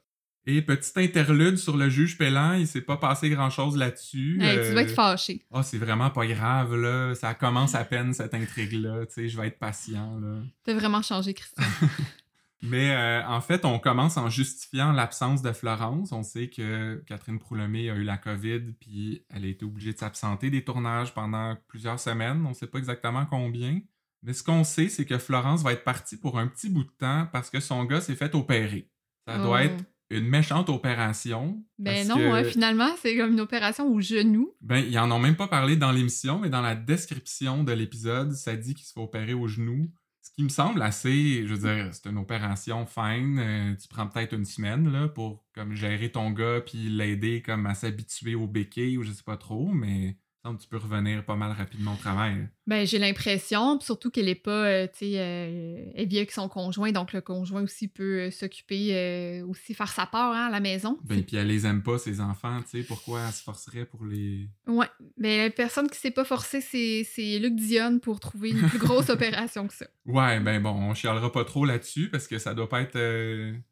[0.46, 4.38] Et petit interlude sur le juge Pellant, il s'est pas passé grand-chose là-dessus.
[4.40, 5.44] Hey, tu vas Euh, être fâché.
[5.52, 7.14] Ah, c'est vraiment pas grave, là.
[7.14, 9.06] Ça commence à peine, cette intrigue-là.
[9.06, 10.38] Tu sais, je vais être patient, là.
[10.64, 11.62] T'as vraiment changé, Christian.
[12.62, 16.12] Mais euh, en fait, on commence en justifiant l'absence de Florence.
[16.12, 19.98] On sait que Catherine Proulemé a eu la COVID, puis elle a été obligée de
[19.98, 22.44] s'absenter des tournages pendant plusieurs semaines.
[22.46, 23.80] On sait pas exactement combien.
[24.22, 26.90] Mais ce qu'on sait, c'est que Florence va être partie pour un petit bout de
[26.98, 28.90] temps parce que son gars s'est fait opérer.
[29.26, 29.64] Ça doit Oh.
[29.64, 31.62] être une méchante opération.
[31.78, 34.52] Ben non, que- hein, finalement, c'est comme une opération au genou.
[34.60, 38.32] Ben, ils en ont même pas parlé dans l'émission, mais dans la description de l'épisode,
[38.32, 39.90] ça dit qu'il se fait opérer au genou.
[40.22, 43.38] Ce qui me semble assez, je veux dire, c'est une opération fine.
[43.38, 47.66] euh, tu prends peut-être une semaine là, pour comme gérer ton gars puis l'aider comme
[47.66, 50.68] à s'habituer au béquilles ou je sais pas trop, mais il me semble que tu
[50.68, 52.48] peux revenir pas mal rapidement au travail.
[52.70, 56.30] Ben, j'ai l'impression, puis surtout qu'elle est pas, euh, tu sais, euh, elle vit avec
[56.30, 60.46] son conjoint, donc le conjoint aussi peut euh, s'occuper, euh, aussi faire sa part hein,
[60.46, 60.96] à la maison.
[61.02, 64.04] Ben, puis elle les aime pas, ses enfants, tu sais, pourquoi elle se forcerait pour
[64.04, 64.48] les.
[64.68, 64.86] Ouais,
[65.18, 68.78] mais la personne qui s'est pas forcée, c'est c'est Luc Dion pour trouver une plus
[68.78, 69.86] grosse opération que ça.
[70.06, 72.98] Ouais, ben bon, on chialera pas trop là-dessus parce que ça doit pas être.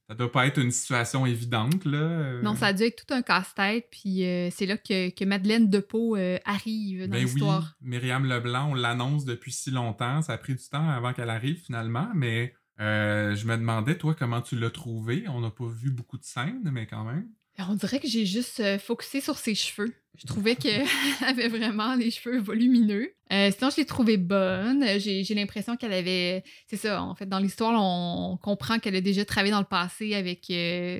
[0.08, 2.42] ça doit pas être une situation évidente, là.
[2.42, 6.16] Non, ça a dû être tout un casse-tête, puis c'est là que, que Madeleine Depot
[6.16, 7.76] euh, arrive dans Ben oui, l'histoire.
[7.80, 10.22] Myriam Leblanc, on l'annonce depuis si longtemps.
[10.22, 14.14] Ça a pris du temps avant qu'elle arrive finalement, mais euh, je me demandais, toi,
[14.14, 15.24] comment tu l'as trouvé.
[15.28, 17.28] On n'a pas vu beaucoup de scènes, mais quand même.
[17.66, 19.92] On dirait que j'ai juste euh, sur ses cheveux.
[20.16, 20.86] Je trouvais qu'elle
[21.26, 23.12] avait vraiment les cheveux volumineux.
[23.32, 24.82] Euh, sinon, je l'ai trouvée bonne.
[24.84, 26.44] Euh, J'ai l'impression qu'elle avait...
[26.68, 30.14] C'est ça, en fait, dans l'histoire, on comprend qu'elle a déjà travaillé dans le passé
[30.14, 30.46] avec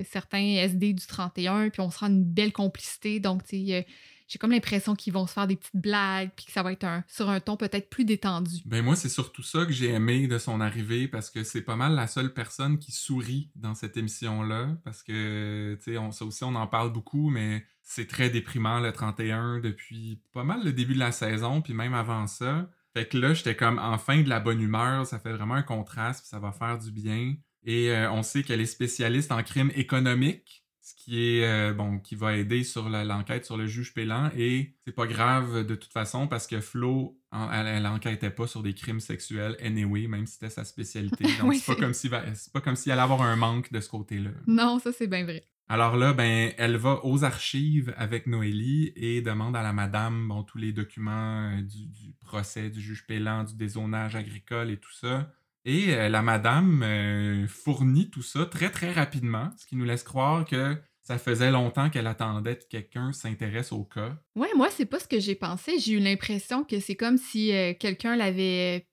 [0.09, 3.21] certains SD du 31, puis on se rend une belle complicité.
[3.21, 3.85] Donc, tu sais,
[4.29, 6.83] j'ai comme l'impression qu'ils vont se faire des petites blagues, puis que ça va être
[6.83, 8.57] un, sur un ton peut-être plus détendu.
[8.65, 11.75] Ben moi, c'est surtout ça que j'ai aimé de son arrivée parce que c'est pas
[11.75, 14.77] mal la seule personne qui sourit dans cette émission-là.
[14.85, 18.93] Parce que, tu sais, ça aussi, on en parle beaucoup, mais c'est très déprimant le
[18.93, 22.69] 31 depuis pas mal le début de la saison, puis même avant ça.
[22.93, 26.21] Fait que là, j'étais comme enfin de la bonne humeur, ça fait vraiment un contraste,
[26.21, 27.35] puis ça va faire du bien.
[27.63, 31.99] Et euh, on sait qu'elle est spécialiste en crime économique, ce qui est euh, bon,
[31.99, 34.29] qui va aider sur la- l'enquête sur le juge Pélan.
[34.35, 38.47] Et c'est pas grave de toute façon parce que Flo, en- elle, elle enquêtait pas
[38.47, 41.23] sur des crimes sexuels anyway, même si c'était sa spécialité.
[41.39, 43.79] Donc Oui, c'est pas comme si c'est pas comme s'il allait avoir un manque de
[43.81, 44.31] ce côté-là.
[44.47, 45.43] Non, ça, c'est bien vrai.
[45.71, 50.41] Alors là, ben, elle va aux archives avec Noélie et demande à la madame bon,
[50.41, 54.91] tous les documents euh, du, du procès du juge Pélan, du dézonage agricole et tout
[54.93, 55.31] ça.
[55.65, 60.03] Et euh, la madame euh, fournit tout ça très très rapidement, ce qui nous laisse
[60.03, 64.15] croire que ça faisait longtemps qu'elle attendait que quelqu'un s'intéresse au cas.
[64.35, 65.79] Ouais, moi, c'est pas ce que j'ai pensé.
[65.79, 68.87] J'ai eu l'impression que c'est comme si euh, quelqu'un l'avait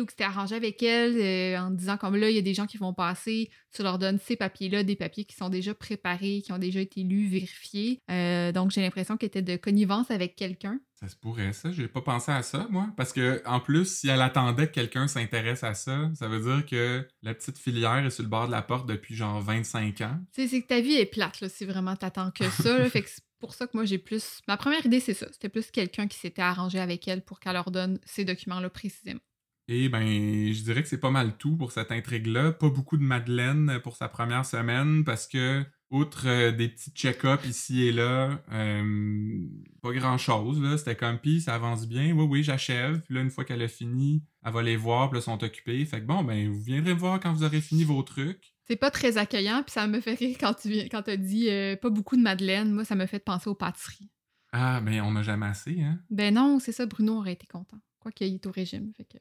[0.00, 2.54] ou que c'était arrangé avec elle euh, en disant comme là, il y a des
[2.54, 6.42] gens qui vont passer, tu leur donnes ces papiers-là, des papiers qui sont déjà préparés,
[6.44, 8.00] qui ont déjà été lus, vérifiés.
[8.10, 10.78] Euh, donc, j'ai l'impression qu'elle était de connivence avec quelqu'un.
[11.02, 11.72] Ça se pourrait, ça.
[11.72, 12.88] J'ai pas pensé à ça, moi.
[12.96, 16.64] Parce que, en plus, si elle attendait que quelqu'un s'intéresse à ça, ça veut dire
[16.64, 20.18] que la petite filière est sur le bord de la porte depuis genre 25 ans.
[20.32, 22.78] Tu sais, c'est que ta vie est plate, là, si vraiment t'attends que ça.
[22.78, 22.88] là.
[22.88, 24.42] fait que c'est pour ça que moi, j'ai plus...
[24.46, 25.26] Ma première idée, c'est ça.
[25.32, 29.20] C'était plus quelqu'un qui s'était arrangé avec elle pour qu'elle leur donne ces documents-là précisément.
[29.68, 32.52] Et ben, je dirais que c'est pas mal tout pour cette intrigue-là.
[32.52, 37.46] Pas beaucoup de Madeleine pour sa première semaine parce que, outre euh, des petits check-ups
[37.46, 39.46] ici et là, euh,
[39.82, 40.76] pas grand-chose.
[40.78, 42.12] C'était comme, pis ça avance bien.
[42.12, 43.02] Oui, oui, j'achève.
[43.02, 45.44] Puis là, une fois qu'elle a fini, elle va les voir, puis là, ils sont
[45.44, 45.84] occupés.
[45.84, 48.54] Fait que bon, ben, vous viendrez me voir quand vous aurez fini vos trucs.
[48.64, 51.76] C'est pas très accueillant, puis ça me fait rire quand tu quand as dit euh,
[51.76, 52.72] pas beaucoup de Madeleine.
[52.72, 54.10] Moi, ça me fait penser aux pâtisseries.
[54.52, 56.00] Ah, ben, on n'a jamais assez, hein?
[56.10, 57.78] Ben non, c'est ça, Bruno aurait été content.
[57.98, 58.92] Quoi qu'il est au régime.
[58.96, 59.18] Fait que,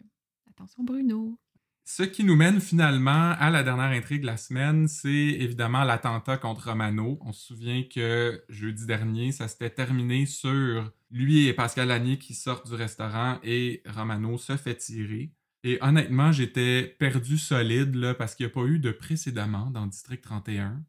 [0.62, 1.40] attention, Bruno.
[1.84, 6.38] Ce qui nous mène finalement à la dernière intrigue de la semaine, c'est évidemment l'attentat
[6.38, 7.18] contre Romano.
[7.22, 12.36] On se souvient que jeudi dernier, ça s'était terminé sur lui et Pascal Lanier qui
[12.36, 15.32] sortent du restaurant et Romano se fait tirer.
[15.64, 19.88] Et honnêtement, j'étais perdu solide là, parce qu'il n'y a pas eu de précédemment dans
[19.88, 20.84] District 31.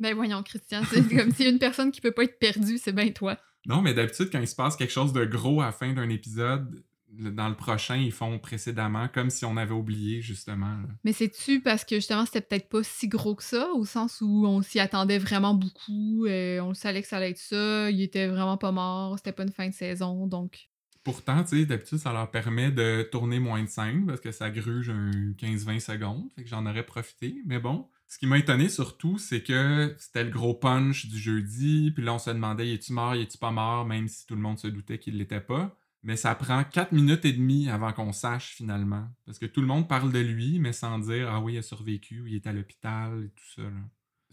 [0.00, 3.10] Ben voyons, Christian, c'est comme si une personne qui peut pas être perdue, c'est bien
[3.12, 3.38] toi.
[3.66, 6.08] Non, mais d'habitude, quand il se passe quelque chose de gros à la fin d'un
[6.10, 6.82] épisode,
[7.18, 10.66] dans le prochain, ils font précédemment, comme si on avait oublié, justement.
[10.66, 10.88] là.
[11.04, 14.46] Mais c'est-tu parce que justement, c'était peut-être pas si gros que ça, au sens où
[14.46, 18.02] on s'y attendait vraiment beaucoup, euh, on le savait que ça allait être ça, il
[18.02, 20.68] était vraiment pas mort, c'était pas une fin de saison, donc...
[21.02, 24.48] Pourtant, tu sais, d'habitude, ça leur permet de tourner moins de scènes parce que ça
[24.48, 26.30] gruge un 15-20 secondes.
[26.34, 27.42] Fait que j'en aurais profité.
[27.44, 31.90] Mais bon, ce qui m'a étonné surtout, c'est que c'était le gros punch du jeudi.
[31.90, 34.58] Puis là, on se demandait, est-tu mort, est-tu pas mort, même si tout le monde
[34.58, 35.76] se doutait qu'il l'était pas.
[36.04, 39.08] Mais ça prend 4 minutes et demie avant qu'on sache finalement.
[39.24, 41.62] Parce que tout le monde parle de lui, mais sans dire, ah oui, il a
[41.62, 43.62] survécu, il est à l'hôpital et tout ça.
[43.62, 43.70] là.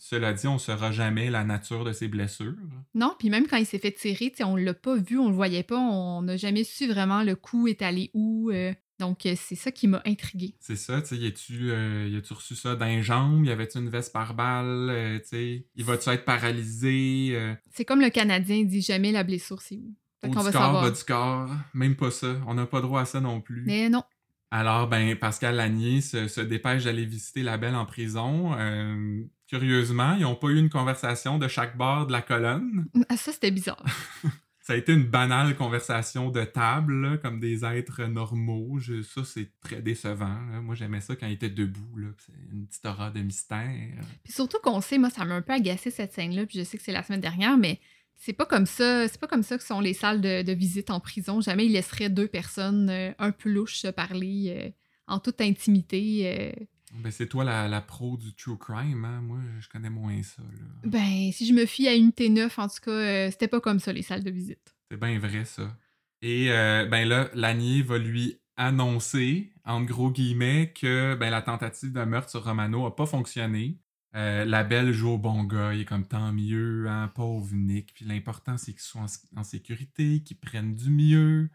[0.04, 2.56] Cela dit, on ne saura jamais la nature de ses blessures.
[2.96, 5.36] Non, puis même quand il s'est fait tirer, on ne l'a pas vu, on le
[5.36, 8.50] voyait pas, on n'a jamais su vraiment le coup est allé où.
[8.50, 8.74] Euh.
[8.98, 10.56] donc, euh, c'est ça qui m'a intrigué.
[10.60, 13.46] C'est ça, tu sais, euh, reçu ça d'un jambe?
[13.46, 15.22] Y avait-tu une veste par balle?
[15.22, 17.56] tu sais, il va-tu être paralysé?
[17.70, 19.94] C'est comme le Canadien dit jamais la blessure, c'est où?
[20.24, 22.36] Au va corps, bas du corps, même pas ça.
[22.48, 23.64] On n'a pas droit à ça non plus.
[23.66, 24.04] Mais non.
[24.52, 28.54] Alors, ben, Pascal Lanier se, dépêche d'aller visiter la belle en prison.
[28.58, 32.86] Euh, curieusement, ils n'ont pas eu une conversation de chaque bord de la colonne.
[33.08, 33.84] Ah, ça, c'était bizarre.
[34.60, 38.78] ça a été une banale conversation de table, comme des êtres normaux.
[39.04, 40.38] ça, c'est très décevant.
[40.62, 41.98] Moi, j'aimais ça quand il était debout.
[42.18, 44.02] C'est une petite aura de mystère.
[44.24, 46.46] Puis surtout qu'on sait, moi, ça m'a un peu agacé cette scène-là.
[46.46, 47.80] Puis je sais que c'est la semaine dernière, mais
[48.18, 51.00] c'est pas comme ça, c'est pas comme ça que sont les salles de, visite en
[51.00, 51.42] prison.
[51.42, 54.70] Jamais ils laisseraient deux personnes euh, un peu louches se parler euh,
[55.08, 56.22] en toute intimité.
[56.26, 56.66] Euh.
[56.94, 59.22] Ben, c'est toi la, pro du true crime, hein?
[59.22, 60.44] Moi, je connais moins ça.
[60.84, 63.94] Ben, si je me fie à une T9, en tout cas, c'était pas comme ça,
[63.94, 64.76] les salles de visite.
[64.90, 65.76] C'est bien vrai, ça.
[66.22, 72.04] Et ben là, Lanier va lui annoncer, en gros guillemets, que ben, la tentative de
[72.04, 73.80] meurtre sur Romano a pas fonctionné.
[74.14, 77.94] Euh, la belle joue au bon gars, il est comme tant mieux, hein, pauvre Nick.
[77.94, 81.50] Puis l'important, c'est qu'il soit en, sécurité, qu'il prenne du mieux.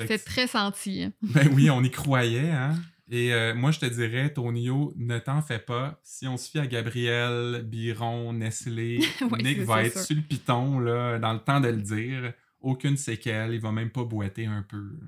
[0.00, 1.04] C'est très senti.
[1.04, 1.12] Hein.
[1.22, 2.74] Ben oui, on y croyait, hein.
[3.08, 6.00] Et euh, moi, je te dirais, Tonio, ne t'en fais pas.
[6.02, 8.98] Si on se fie à Gabriel, Biron, Nestlé,
[9.42, 12.32] Nick va être sur le piton là, dans le temps de le dire.
[12.60, 14.98] Aucune séquelle, il va même pas boiter un peu.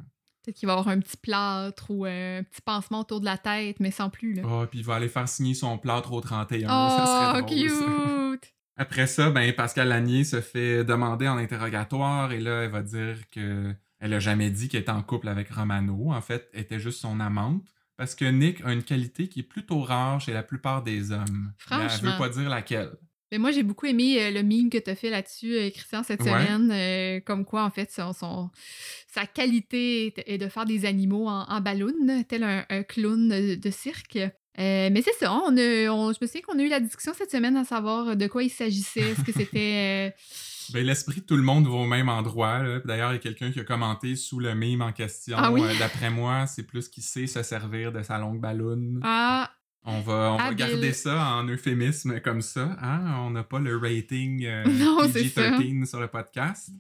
[0.49, 3.81] Peut-être qu'il va avoir un petit plâtre ou un petit pansement autour de la tête,
[3.81, 4.33] mais sans plus.
[4.33, 4.45] Là.
[4.47, 6.69] Oh, puis il va aller faire signer son plâtre au 31.
[6.71, 8.55] ça serait drôle, cute!
[8.75, 13.29] Après ça, ben, Pascal Lanier se fait demander en interrogatoire et là, elle va dire
[13.31, 16.13] que elle a jamais dit qu'elle était en couple avec Romano.
[16.13, 17.69] En fait, elle était juste son amante.
[17.99, 21.53] Parce que Nick a une qualité qui est plutôt rare chez la plupart des hommes.
[21.59, 21.85] Franchement.
[21.85, 22.93] Mais elle veut pas dire laquelle.
[23.31, 26.03] Mais moi, j'ai beaucoup aimé euh, le meme que tu as fait là-dessus, euh, Christian,
[26.03, 26.71] cette semaine.
[26.73, 28.51] Euh, comme quoi, en fait, son,
[29.07, 31.93] sa qualité est de faire des animaux en, en ballon,
[32.29, 34.19] tel un, clown de, cirque.
[34.57, 37.65] mais c'est ça, on, je me souviens qu'on a eu la discussion cette semaine à
[37.65, 39.11] savoir de quoi il s'agissait.
[39.11, 40.15] Est-ce que c'était.
[40.71, 42.63] Ben, l'esprit de tout le monde va au même endroit.
[42.85, 45.39] D'ailleurs, il y a quelqu'un qui a commenté sous le meme en question.
[45.39, 49.01] Ah d'après moi, c'est plus qu'il sait se servir de sa longue ballonne.
[49.03, 49.51] Ah,
[49.89, 52.77] on va, on garder ça en euphémisme comme ça.
[52.81, 53.21] Hein?
[53.21, 54.65] On n'a pas le rating euh,
[55.13, 56.71] PG-13 sur le podcast.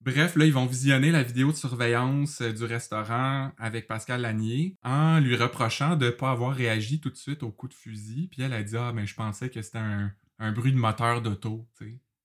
[0.00, 4.76] Bref, là, ils vont visionner la vidéo de surveillance euh, du restaurant avec Pascal Lanier
[4.82, 8.28] en lui reprochant de ne pas avoir réagi tout de suite au coup de fusil.
[8.30, 11.22] Puis elle a dit Ah, mais je pensais que c'était un, un, bruit de moteur
[11.22, 11.68] d'auto.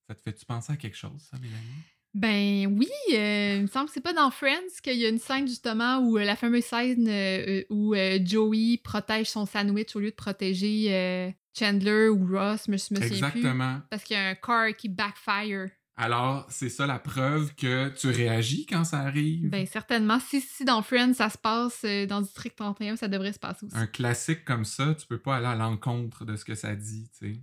[0.08, 1.86] Ça te fait-tu penser à quelque chose, ça, Mélanie?
[2.14, 5.20] Ben oui, euh, il me semble que c'est pas dans Friends qu'il y a une
[5.20, 7.96] scène justement où euh, la fameuse scène euh, où
[8.26, 13.80] Joey protège son sandwich au lieu de protéger Chandler ou Ross, je me souviens Exactement.
[13.90, 15.70] parce qu'il y a un car qui backfire.
[15.98, 19.50] Alors, c'est ça la preuve que tu réagis quand ça arrive?
[19.50, 20.20] Ben certainement.
[20.20, 23.76] Si, si dans Friends, ça se passe dans District 31, ça devrait se passer aussi.
[23.76, 27.10] Un classique comme ça, tu peux pas aller à l'encontre de ce que ça dit,
[27.18, 27.40] tu sais.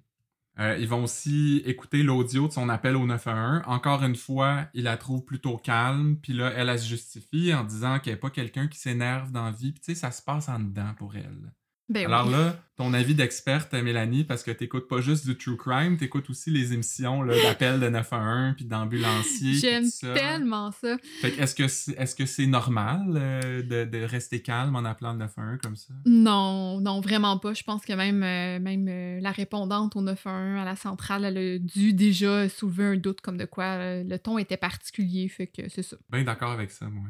[0.61, 3.62] Euh, ils vont aussi écouter l'audio de son appel au 911.
[3.66, 6.16] Encore une fois, il la trouve plutôt calme.
[6.21, 9.44] Puis là, elle, elle se justifie en disant qu'elle n'est pas quelqu'un qui s'énerve dans
[9.44, 9.73] la vie.
[9.73, 11.53] Puis tu sais, ça se passe en dedans pour elle.
[11.88, 15.57] Ben Alors là, ton avis d'experte, Mélanie, parce que tu n'écoutes pas juste du true
[15.57, 19.55] crime, tu écoutes aussi les émissions d'appel de 911 puis d'ambulancier.
[19.55, 20.96] J'aime tellement ça.
[21.22, 25.59] est-ce que c'est est -ce c'est normal euh, de, rester calme en appelant le 911
[25.62, 25.94] comme ça?
[26.05, 27.55] Non, non, vraiment pas.
[27.55, 31.38] Je pense que même, euh, même euh, la répondante au 911 à la centrale, elle
[31.38, 35.27] a dû déjà soulever un doute comme de quoi le ton était particulier.
[35.29, 35.96] Fait que c'est ça.
[36.11, 37.09] Bien d'accord avec ça, moi.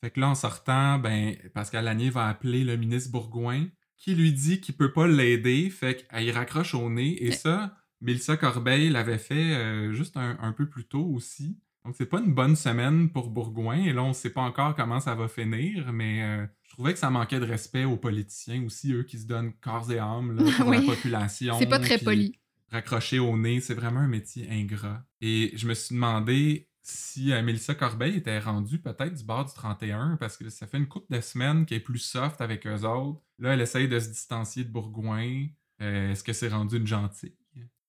[0.00, 4.32] Fait que là, en sortant, ben, Pascal Lanier va appeler le ministre Bourgoin qui lui
[4.32, 7.22] dit qu'il peut pas l'aider, fait qu'elle raccroche au nez.
[7.24, 11.58] Et ça, Mélissa Corbeil l'avait fait euh, juste un, peu plus tôt aussi.
[11.84, 13.76] Donc c'est pas une bonne semaine pour Bourgoin.
[13.76, 16.98] Et là, on sait pas encore comment ça va finir, mais euh, je trouvais que
[16.98, 20.70] ça manquait de respect aux politiciens aussi, eux qui se donnent corps et âme pour
[20.70, 21.56] la population.
[21.58, 22.38] C'est pas très poli.
[22.70, 25.04] Raccrocher au nez, c'est vraiment un métier ingrat.
[25.20, 29.54] Et je me suis demandé, si euh, Mélissa Corbeil était rendue peut-être du bord du
[29.54, 32.82] 31, parce que ça fait une couple de semaines qu'elle est plus soft avec eux
[32.82, 33.22] autres.
[33.38, 35.46] Là, elle essaye de se distancier de Bourgoin.
[35.80, 37.34] Euh, est-ce que c'est rendu une gentille?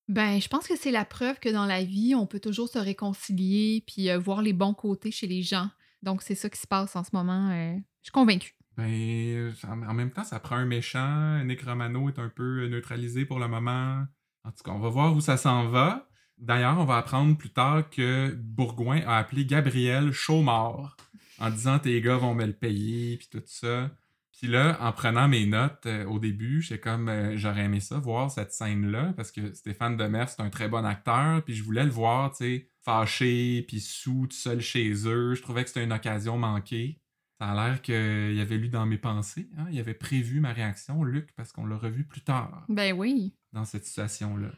[0.08, 2.78] Ben, je pense que c'est la preuve que dans la vie, on peut toujours se
[2.78, 5.70] réconcilier puis euh, voir les bons côtés chez les gens.
[6.02, 7.50] Donc, c'est ça qui se passe en ce moment.
[7.52, 8.54] je suis convaincue.
[8.78, 11.44] Ben, en même temps, ça prend un méchant.
[11.44, 14.06] Nick Romano est un peu neutralisé pour le moment.
[14.44, 16.08] En tout cas, on va voir où ça s'en va.
[16.38, 20.98] D'ailleurs, on va apprendre plus tard que Bourgoin a appelé Gabriel Chaumard
[21.40, 23.92] en disant tes gars vont me le payer puis tout ça.
[24.38, 27.98] Puis là, en prenant mes notes euh, au début, j'étais comme euh, j'aurais aimé ça,
[28.00, 31.86] voir cette scène-là, parce que Stéphane Demers, c'est un très bon acteur, puis je voulais
[31.86, 35.36] le voir, tu sais, fâché, puis sous, tout seul chez eux.
[35.36, 37.00] Je trouvais que c'était une occasion manquée.
[37.40, 39.50] Ça a l'air qu'il avait lu dans mes pensées.
[39.58, 39.68] Hein?
[39.72, 43.36] Il avait prévu ma réaction, Luc, parce qu'on l'a revu plus tard Ben oui.
[43.54, 44.52] dans cette situation-là.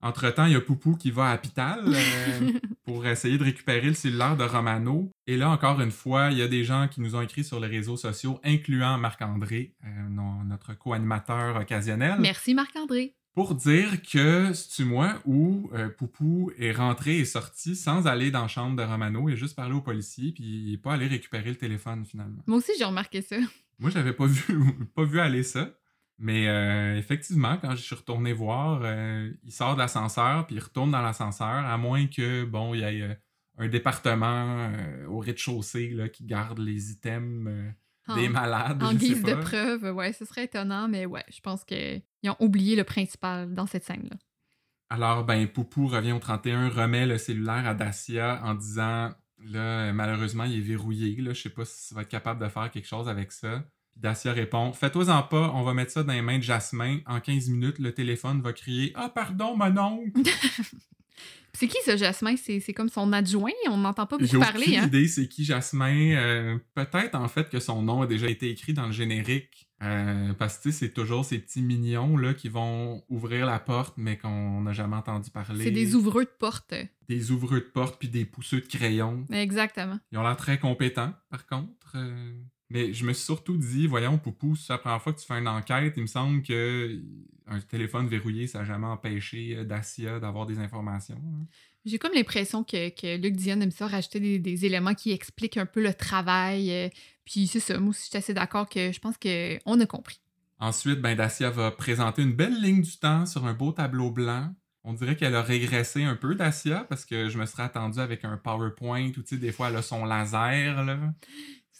[0.00, 2.52] Entre-temps, il y a Poupou qui va à Pital euh,
[2.84, 5.10] pour essayer de récupérer le cellulaire de Romano.
[5.26, 7.58] Et là, encore une fois, il y a des gens qui nous ont écrit sur
[7.58, 9.88] les réseaux sociaux, incluant Marc-André, euh,
[10.44, 13.14] notre co-animateur occasionnel, Merci Marc-André.
[13.34, 18.42] pour dire que c'est moi où euh, Poupou est rentré et sorti sans aller dans
[18.42, 19.28] la chambre de Romano.
[19.28, 22.42] A juste parlé au policier, puis il n'est pas allé récupérer le téléphone finalement.
[22.46, 23.36] Moi aussi, j'ai remarqué ça.
[23.80, 24.42] Moi, j'avais pas vu,
[24.94, 25.70] pas vu aller ça.
[26.18, 30.60] Mais euh, effectivement, quand je suis retourné voir, euh, il sort de l'ascenseur puis il
[30.60, 33.14] retourne dans l'ascenseur, à moins que, bon, il y ait euh,
[33.58, 34.72] un département
[35.08, 37.74] au rez-de-chaussée qui garde les items
[38.06, 38.82] En, des malades.
[38.82, 42.02] en je sais guise de preuve, ouais, ce serait étonnant, mais ouais, je pense qu'ils
[42.26, 44.16] ont oublié le principal dans cette scène-là.
[44.90, 49.12] Alors, ben, Poupou revient au 31, remet le cellulaire à Dacia en disant
[49.44, 51.16] là, malheureusement, il est verrouillé.
[51.20, 53.64] Là, je sais pas si tu vas être capable de faire quelque chose avec ça.
[53.98, 56.98] Dacia répond Fais-toi-en pas, on va mettre ça dans les mains de Jasmin.
[57.06, 60.20] En 15 minutes, le téléphone va crier Ah, pardon, mon oncle
[61.54, 62.36] C'est qui ce Jasmin?
[62.36, 63.50] C'est comme son adjoint?
[63.68, 64.86] On n'entend pas beaucoup J'ai parler, aucune hein?
[64.86, 66.14] idée c'est qui Jasmin.
[66.14, 69.64] Euh, Peut-être en fait que son nom a déjà été écrit dans le générique.
[69.80, 74.16] Euh, parce que c'est toujours ces petits mignons là, qui vont ouvrir la porte, mais
[74.18, 75.64] qu'on n'a jamais entendu parler.
[75.64, 76.74] C'est des ouvreux de porte.
[77.08, 79.24] des ouvreux de porte puis des pousseux de crayon.
[79.32, 79.98] Exactement.
[80.12, 81.92] Ils ont l'air très compétents, par contre.
[81.94, 82.32] Euh,
[82.70, 85.38] Mais je me suis surtout dit, voyons, Poupou, c'est la première fois que tu fais
[85.38, 87.00] une enquête, il me semble que
[87.46, 91.16] un téléphone verrouillé, ça n'a jamais empêché euh, Dacia d'avoir des informations.
[91.16, 91.46] hein.
[91.86, 95.56] J'ai comme l'impression que, que Luc Dion aime ça rajouter des, des éléments qui expliquent
[95.56, 96.70] un peu le travail.
[96.70, 96.88] euh,
[97.24, 100.20] puis c'est ça, moi aussi, je suis assez d'accord que je pense qu'on a compris.
[100.60, 104.54] Ensuite, ben, Dacia va présenter une belle ligne du temps sur un beau tableau blanc.
[104.84, 108.24] On dirait qu'elle a régressé un peu, Dacia, parce que je me serais attendu avec
[108.24, 110.98] un PowerPoint ou, tu sais, des fois, elle a son laser, là.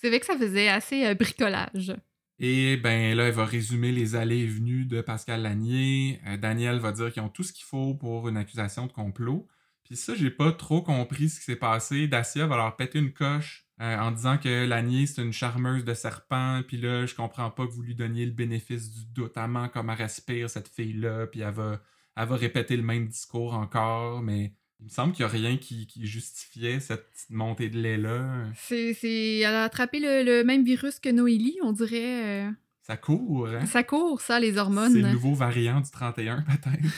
[0.01, 1.97] C'est vrai que ça faisait assez euh, bricolage.
[2.39, 6.21] Et ben là, elle va résumer les allées et venues de Pascal Lanier.
[6.27, 9.49] Euh, Daniel va dire qu'ils ont tout ce qu'il faut pour une accusation de complot.
[9.83, 12.07] Puis ça, j'ai pas trop compris ce qui s'est passé.
[12.07, 15.95] Dacia va leur péter une coche euh, en disant que Lanier, c'est une charmeuse de
[15.95, 16.63] serpent.
[16.69, 19.37] Puis là, je comprends pas que vous lui donniez le bénéfice du doute.
[19.37, 21.27] Amant comme elle respire, cette fille-là.
[21.27, 21.81] Puis elle va,
[22.17, 24.23] elle va répéter le même discours encore.
[24.23, 27.79] Mais il me semble qu'il y a rien qui, qui justifiait cette petite montée de
[27.81, 28.45] lait-là.
[28.57, 32.47] C'est, c'est- Elle a attrapé le, le même virus que Noélie, on dirait.
[32.47, 32.51] euh,
[32.83, 33.67] Ça court, hein?
[33.67, 35.13] Ça court, ça, les C'est le hormones.
[35.13, 36.93] nouveau variant du 31, peut-être.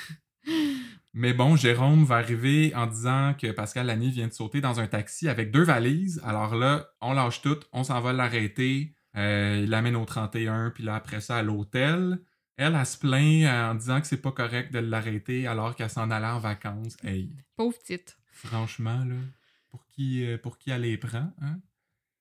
[1.12, 4.86] Mais bon, Jérôme va arriver en disant que Pascal Lanier vient de sauter dans un
[4.86, 6.20] taxi avec deux valises.
[6.24, 8.94] Alors là, on lâche tout, on s'en va l'arrêter.
[9.16, 12.20] Euh, il l'amène au 31, puis là, après ça, à l'hôtel.
[12.56, 15.88] Elle, elle se plaint euh, en disant que c'est pas correct de l'arrêter alors qu'elle
[15.90, 16.96] s'en allait en vacances.
[17.02, 18.18] Hey, Pauvre petite.
[18.32, 19.16] franchement, là,
[19.70, 21.58] pour qui, euh, pour qui elle les prend, hein?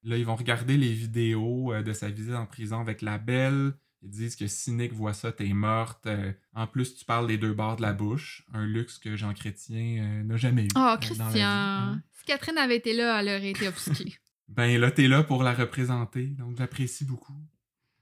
[0.03, 3.73] Là, ils vont regarder les vidéos euh, de sa visite en prison avec la belle.
[4.01, 6.07] Ils disent que si Nick voit ça, t'es morte.
[6.53, 8.45] En plus, tu parles des deux bords de la bouche.
[8.53, 10.69] Un luxe que Jean Chrétien n'a jamais eu.
[10.75, 11.41] Oh, dans la vie, Christian.
[11.43, 12.01] hein?
[12.13, 14.15] Si Catherine avait été là, elle aurait été offusquée.
[14.47, 17.35] Ben là, t'es là pour la représenter, donc j'apprécie beaucoup.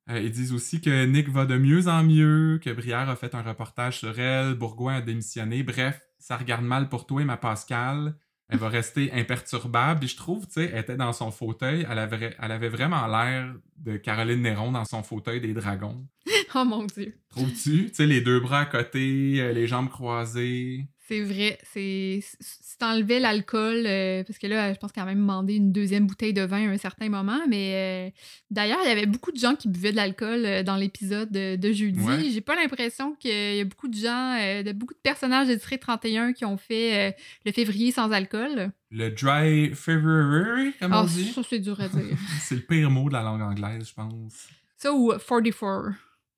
[0.10, 3.36] Euh, ils disent aussi que Nick va de mieux en mieux, que Brière a fait
[3.36, 5.64] un reportage sur elle, Bourgoin a démissionné.
[5.64, 8.16] Bref, ça regarde mal pour toi ma Pascal.
[8.50, 10.06] Elle va rester imperturbable.
[10.06, 11.86] Et je trouve, tu sais, elle était dans son fauteuil.
[11.90, 12.00] Elle
[12.52, 16.08] avait vraiment l'air de Caroline Néron dans son fauteuil des dragons.
[16.56, 17.14] oh mon Dieu.
[17.30, 17.88] Trouves-tu?
[17.88, 20.86] Tu sais, les deux bras à côté, euh, les jambes croisées?
[21.08, 21.58] C'est vrai.
[21.74, 22.20] C'est.
[22.42, 26.06] Si t'enlevais l'alcool, euh, parce que là, je pense qu'elle a même demandé une deuxième
[26.06, 28.10] bouteille de vin à un certain moment, mais euh,
[28.52, 31.56] d'ailleurs, il y avait beaucoup de gens qui buvaient de l'alcool euh, dans l'épisode de,
[31.56, 32.02] de jeudi.
[32.02, 32.30] Ouais.
[32.30, 35.80] J'ai pas l'impression qu'il y a beaucoup de gens, de beaucoup de personnages de District
[35.82, 38.72] 31 qui ont fait le février sans alcool.
[38.92, 41.32] Le dry February, comme Ah, on dit?
[41.32, 42.18] ça, c'est dur à dire.
[42.42, 44.50] C'est le pire mot de la langue anglaise, je pense.
[44.78, 45.94] ça ou 44.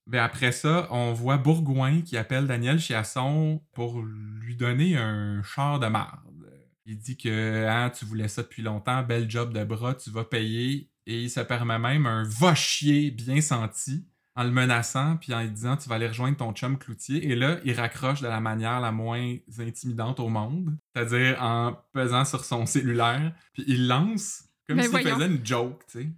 [0.09, 5.79] Ben après ça, on voit Bourgoin qui appelle Daniel Chiasson pour lui donner un char
[5.79, 6.51] de marde.
[6.87, 10.23] Il dit que hein, tu voulais ça depuis longtemps, bel job de bras, tu vas
[10.23, 10.89] payer.
[11.05, 14.03] Et il se permet même un va chier bien senti
[14.35, 17.29] en le menaçant puis en lui disant tu vas aller rejoindre ton chum cloutier.
[17.29, 22.25] Et là, il raccroche de la manière la moins intimidante au monde, c'est-à-dire en pesant
[22.25, 23.31] sur son cellulaire.
[23.53, 26.09] Puis il lance comme Ben s'il faisait une joke, tu sais.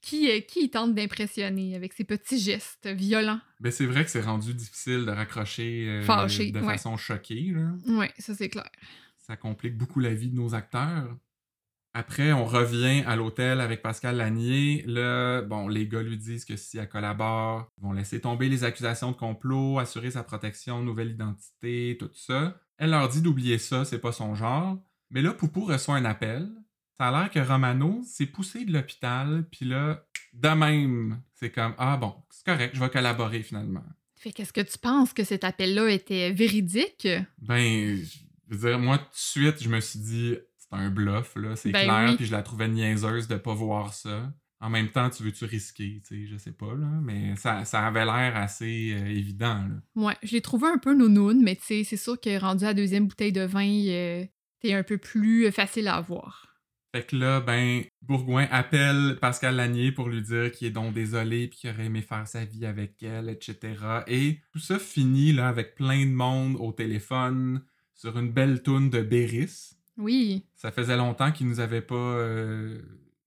[0.00, 3.40] Qui, qui tente d'impressionner avec ses petits gestes violents?
[3.60, 6.66] Ben c'est vrai que c'est rendu difficile de raccrocher euh, Fâché, de ouais.
[6.66, 7.54] façon choquée.
[7.86, 8.70] Ouais, ça c'est clair.
[9.18, 11.16] Ça complique beaucoup la vie de nos acteurs.
[11.98, 14.84] Après, on revient à l'hôtel avec Pascal Lanier.
[14.86, 18.64] Là, bon, les gars lui disent que si elle collabore, ils vont laisser tomber les
[18.64, 22.60] accusations de complot, assurer sa protection, nouvelle identité, tout ça.
[22.76, 24.78] Elle leur dit d'oublier ça, c'est pas son genre.
[25.10, 26.50] Mais là, Poupou reçoit un appel.
[26.98, 31.74] Ça a l'air que Romano s'est poussé de l'hôpital, puis là, de même, c'est comme
[31.78, 33.84] Ah bon, c'est correct, je vais collaborer finalement.
[34.18, 37.06] Fait qu'est-ce que tu penses que cet appel-là était véridique?
[37.38, 37.96] Ben,
[38.48, 41.54] je veux dire, moi, tout de suite, je me suis dit C'est un bluff, là,
[41.54, 42.16] c'est Ben clair, oui.
[42.16, 44.32] puis je la trouvais niaiseuse de pas voir ça.
[44.58, 47.86] En même temps, tu veux-tu risquer, tu sais, je sais pas, là, mais ça, ça
[47.86, 50.02] avait l'air assez euh, évident, là.
[50.02, 52.68] Ouais, je l'ai trouvé un peu nounoun, mais tu sais, c'est sûr que rendu à
[52.68, 54.24] la deuxième bouteille de vin, euh,
[54.60, 56.45] t'es un peu plus euh, facile à avoir.
[56.96, 61.46] Fait que là, ben, Bourgoin appelle Pascal Lanier pour lui dire qu'il est donc désolé
[61.46, 63.74] puis qu'il aurait aimé faire sa vie avec elle, etc.
[64.06, 68.88] Et tout ça finit là avec plein de monde au téléphone sur une belle toune
[68.88, 69.74] de Béris.
[69.98, 72.80] Oui, Ça faisait longtemps qu'il nous avait pas euh,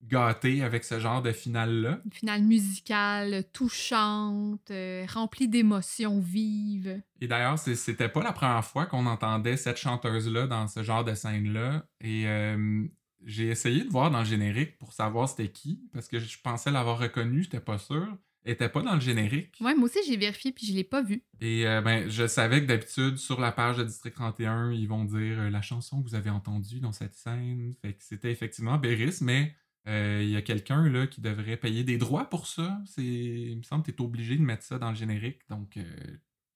[0.04, 2.02] gâtés avec ce genre de finale-là.
[2.06, 7.04] une finale musicale, touchante, euh, remplie d'émotions vives.
[7.22, 11.14] Et d'ailleurs, c'était pas la première fois qu'on entendait cette chanteuse-là dans ce genre de
[11.14, 11.86] scène-là.
[12.02, 12.88] Et euh,
[13.26, 16.72] j'ai essayé de voir dans le générique pour savoir c'était qui, parce que je pensais
[16.72, 18.08] l'avoir reconnue, j'étais pas sûr.
[18.46, 19.56] Elle était pas dans le générique.
[19.60, 21.24] Ouais, moi aussi, j'ai vérifié puis je l'ai pas vu.
[21.42, 25.04] Et euh, ben, je savais que d'habitude, sur la page de District 31, ils vont
[25.04, 27.74] dire euh, la chanson que vous avez entendue dans cette scène.
[27.82, 29.54] Fait que c'était effectivement Béris, mais
[29.88, 32.82] euh, il y a quelqu'un là qui devrait payer des droits pour ça.
[32.86, 35.42] C'est, il me semble que tu es obligé de mettre ça dans le générique.
[35.50, 35.78] Donc,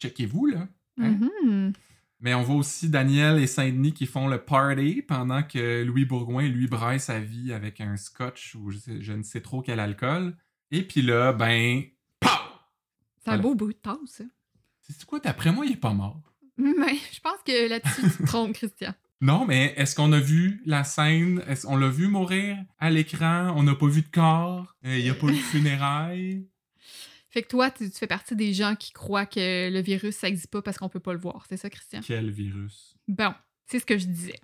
[0.01, 0.69] checkez-vous là.
[0.99, 1.19] Hein?
[1.19, 1.73] Mhm.
[2.23, 6.47] Mais on voit aussi Daniel et Saint-Denis qui font le party pendant que Louis Bourgoin,
[6.47, 9.79] lui, braille sa vie avec un scotch ou je, sais- je ne sais trop quel
[9.79, 10.35] alcool.
[10.71, 11.83] Et puis là, ben,
[12.21, 12.29] pow!
[13.23, 14.23] C'est un beau bruit de tasse, ça.
[14.81, 16.21] C'est quoi, d'après moi, il est pas mort.
[16.57, 18.93] Mais je pense que là-dessus, tu te trompes, Christian.
[19.21, 21.41] Non, mais est-ce qu'on a vu la scène?
[21.47, 23.53] Est-ce qu'on l'a vu mourir à l'écran?
[23.55, 24.75] On n'a pas vu de corps?
[24.85, 26.45] Euh, Il n'y a pas eu de funérailles?
[27.33, 30.27] Fait que toi, tu, tu fais partie des gens qui croient que le virus, ça
[30.27, 31.45] existe pas parce qu'on peut pas le voir.
[31.49, 32.01] C'est ça, Christian?
[32.05, 32.95] Quel virus?
[33.07, 33.33] Bon,
[33.65, 34.39] c'est ce que je disais.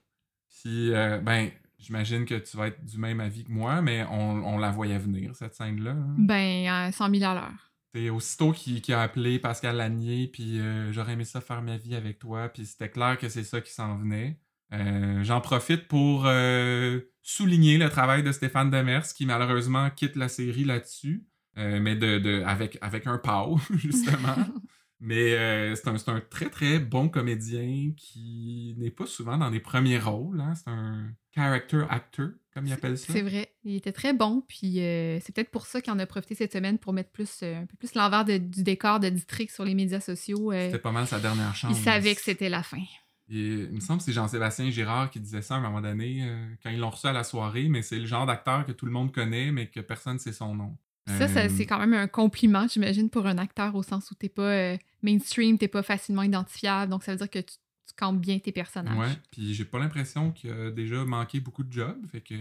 [0.61, 4.43] Puis, euh, ben, j'imagine que tu vas être du même avis que moi, mais on,
[4.43, 5.91] on la voyait venir, cette scène-là.
[5.91, 6.15] hein?
[6.17, 7.71] Ben, à 100 000 à l'heure.
[7.93, 11.93] C'est aussitôt qu'il a appelé Pascal Lanier, puis euh, j'aurais aimé ça faire ma vie
[11.95, 14.39] avec toi, puis c'était clair que c'est ça qui s'en venait.
[14.73, 20.27] Euh, J'en profite pour euh, souligner le travail de Stéphane Demers, qui malheureusement quitte la
[20.27, 21.25] série là-dessus,
[21.59, 24.35] euh, mais de, de- avec, avec un pow, justement.
[24.99, 29.59] mais euh, c'est un, un très très bon comédien qui n'est pas souvent dans les
[29.59, 30.41] premiers rôles.
[30.41, 30.53] hein.
[30.55, 33.13] C'est un character actor, comme il appelle ça.
[33.13, 33.53] C'est vrai.
[33.63, 36.53] Il était très bon, puis euh, c'est peut-être pour ça qu'il en a profité cette
[36.53, 39.99] semaine pour mettre plus, un peu plus l'envers du décor de District sur les médias
[39.99, 40.51] sociaux.
[40.51, 41.77] C'était pas mal sa dernière chance.
[41.77, 42.81] il savait que c'était la fin.
[43.29, 46.23] Et, il me semble que c'est Jean-Sébastien Girard qui disait ça à un moment donné,
[46.23, 48.85] euh, quand ils l'ont reçu à la soirée, mais c'est le genre d'acteur que tout
[48.85, 50.75] le monde connaît, mais que personne ne sait son nom.
[51.17, 54.29] Ça, ça, c'est quand même un compliment, j'imagine, pour un acteur, au sens où t'es
[54.29, 57.55] pas euh, mainstream, t'es pas facilement identifiable, donc ça veut dire que tu,
[57.87, 58.97] tu campes bien tes personnages.
[58.97, 62.35] Ouais, puis j'ai pas l'impression qu'il a déjà manqué beaucoup de jobs, fait que...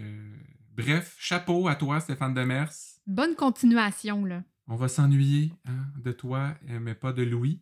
[0.77, 2.71] Bref, chapeau à toi, Stéphane Demers.
[3.07, 4.45] Bonne continuation, là.
[4.69, 7.61] On va s'ennuyer hein, de toi, euh, mais pas de Louis.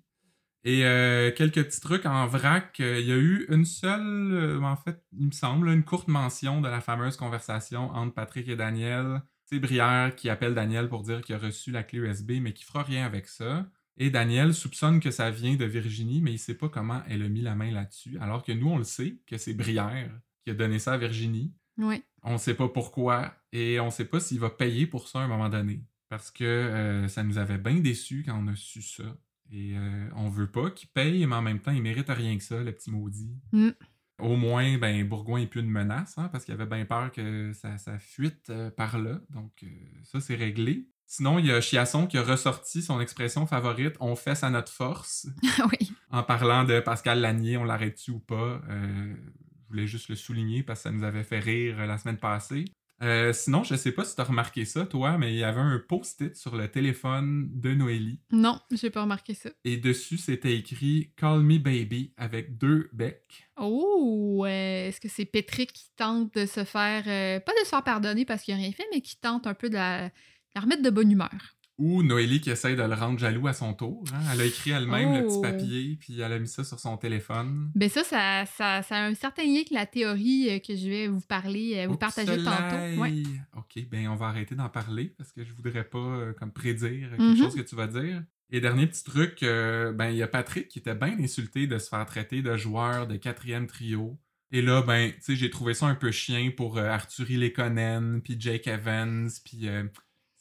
[0.65, 2.79] Et euh, quelques petits trucs en vrac.
[2.81, 6.09] euh, Il y a eu une seule, euh, en fait, il me semble, une courte
[6.09, 9.23] mention de la fameuse conversation entre Patrick et Daniel.
[9.47, 12.65] C'est Brière qui appelle Daniel pour dire qu'il a reçu la clé USB, mais qui
[12.65, 13.67] fera rien avec ça.
[13.97, 17.29] Et Daniel soupçonne que ça vient de Virginie, mais il sait pas comment elle a
[17.29, 20.11] mis la main là-dessus, alors que nous, on le sait, que c'est Brière
[20.45, 21.55] qui a donné ça à Virginie.
[21.79, 22.03] Ouais.
[22.23, 25.21] On ne sait pas pourquoi et on ne sait pas s'il va payer pour ça
[25.21, 25.83] à un moment donné.
[26.09, 29.17] Parce que euh, ça nous avait bien déçus quand on a su ça.
[29.53, 32.43] Et euh, on veut pas qu'il paye, mais en même temps, il mérite rien que
[32.43, 33.31] ça, le petit maudit.
[33.53, 33.71] Mm.
[34.19, 37.53] Au moins, ben, Bourgoin n'est plus une menace, hein, parce qu'il avait bien peur que
[37.53, 39.21] ça, ça fuite euh, par là.
[39.31, 39.67] Donc, euh,
[40.05, 40.89] ça, c'est réglé.
[41.07, 44.73] Sinon, il y a Chiasson qui a ressorti son expression favorite On fesse à notre
[44.73, 45.29] force
[45.71, 45.93] oui.
[46.11, 48.61] en parlant de Pascal Lanier, on l'arrête-tu ou pas?
[48.69, 49.15] Euh,
[49.63, 52.65] je voulais juste le souligner parce que ça nous avait fait rire la semaine passée.
[53.03, 55.61] Euh, sinon, je sais pas si tu as remarqué ça, toi, mais il y avait
[55.61, 58.21] un post-it sur le téléphone de Noélie.
[58.33, 59.51] Non, j'ai pas remarqué ça.
[59.65, 63.49] Et dessus, c'était écrit Call me baby avec deux becs.
[63.59, 67.69] Oh, euh, est-ce que c'est Patrick qui tente de se faire, euh, pas de se
[67.69, 70.13] faire pardonner parce qu'il a rien fait, mais qui tente un peu de la, de
[70.55, 71.56] la remettre de bonne humeur?
[71.79, 74.03] Ou Noélie qui essaye de le rendre jaloux à son tour.
[74.15, 74.21] hein.
[74.33, 75.43] Elle a écrit elle-même le petit Oh.
[75.43, 77.71] papier, puis elle a mis ça sur son téléphone.
[77.75, 80.89] Ben ça, ça, ça, ça a un certain lien avec la théorie euh, que je
[80.89, 83.01] vais vous parler, euh, vous Oups, partager tantôt.
[83.03, 83.23] Ouais.
[83.57, 87.11] Ok, ben on va arrêter d'en parler parce que je voudrais pas euh, comme prédire
[87.11, 87.37] quelque Mhm.
[87.37, 88.23] chose que tu vas dire.
[88.51, 91.79] Et dernier petit truc, euh, ben il y a Patrick qui était bien insulté de
[91.79, 94.19] se faire traiter de joueur de quatrième trio
[94.53, 98.21] Et là, ben, tu sais, j'ai trouvé ça un peu chien pour euh, Arthur Lekonen,
[98.23, 99.69] puis Jake Evans, puis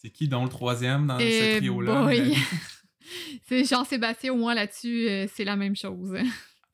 [0.06, 2.04] c'est qui donc le troisième dans ce trio-là?
[2.04, 2.20] boy.
[2.20, 2.38] Mélanie?
[3.48, 6.16] C'est Jean-Sébastien, au moins là-dessus, euh, c'est la même chose.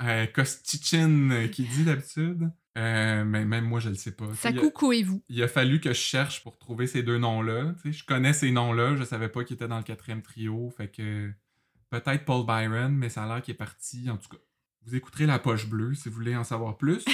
[0.04, 2.50] Euh, Kostichin, euh, qui dit d'habitude.
[2.76, 4.26] Euh, mais même moi, je le sais pas.
[4.30, 5.20] Tu sais, il a- Sakou Koivu.
[5.30, 7.76] Il a fallu que je cherche pour trouver ces deux noms-là.
[7.86, 10.72] Je connais ces noms-là, je savais pas qu'ils étaient dans le quatrième trio.
[10.76, 11.30] Fait que
[11.92, 14.10] peut-être Paul Byron, mais ça a l'air qu'il est parti.
[14.10, 14.42] En tout cas,
[14.88, 17.06] vous écouterez la poche bleue si vous voulez en savoir plus.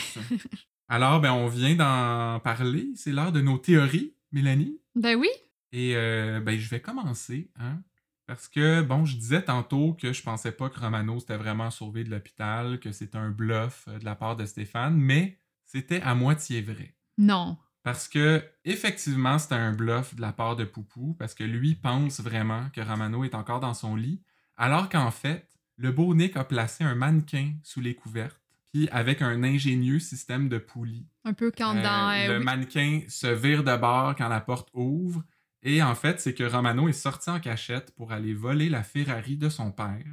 [0.87, 2.87] Alors, ben, on vient d'en parler.
[2.95, 4.79] C'est l'heure de nos théories, Mélanie.
[4.95, 5.27] Ben oui.
[5.71, 7.81] Et euh, ben, je vais commencer, hein,
[8.25, 12.03] parce que, bon, je disais tantôt que je pensais pas que Romano s'était vraiment sauvé
[12.03, 16.15] de l'hôpital, que c'était un bluff euh, de la part de Stéphane, mais c'était à
[16.15, 16.95] moitié vrai.
[17.17, 17.57] Non.
[17.83, 22.19] Parce que, effectivement, c'était un bluff de la part de Poupou, parce que lui pense
[22.19, 24.21] vraiment que Romano est encore dans son lit,
[24.57, 25.47] alors qu'en fait,
[25.77, 28.41] le beau Nick a placé un mannequin sous les couvertes,
[28.73, 31.07] puis avec un ingénieux système de poulies.
[31.23, 32.09] Un peu quand Euh, dans.
[32.09, 32.43] euh, le oui.
[32.43, 35.23] mannequin se vire de bord quand la porte ouvre.
[35.63, 39.37] Et en fait, c'est que Romano est sorti en cachette pour aller voler la Ferrari
[39.37, 40.05] de son père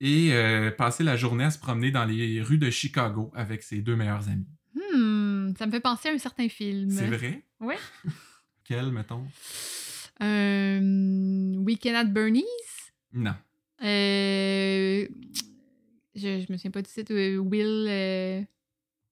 [0.00, 3.80] et euh, passer la journée à se promener dans les rues de Chicago avec ses
[3.80, 4.48] deux meilleurs amis.
[4.74, 6.90] Hmm, ça me fait penser à un certain film.
[6.90, 7.44] C'est vrai?
[7.60, 7.78] Ouais.
[8.64, 9.26] Quel, mettons?
[10.22, 12.44] Euh, Weekend at Bernie's.
[13.12, 13.34] Non.
[13.82, 15.06] Euh,
[16.14, 17.12] je, je me souviens pas du titre.
[17.38, 18.46] Will.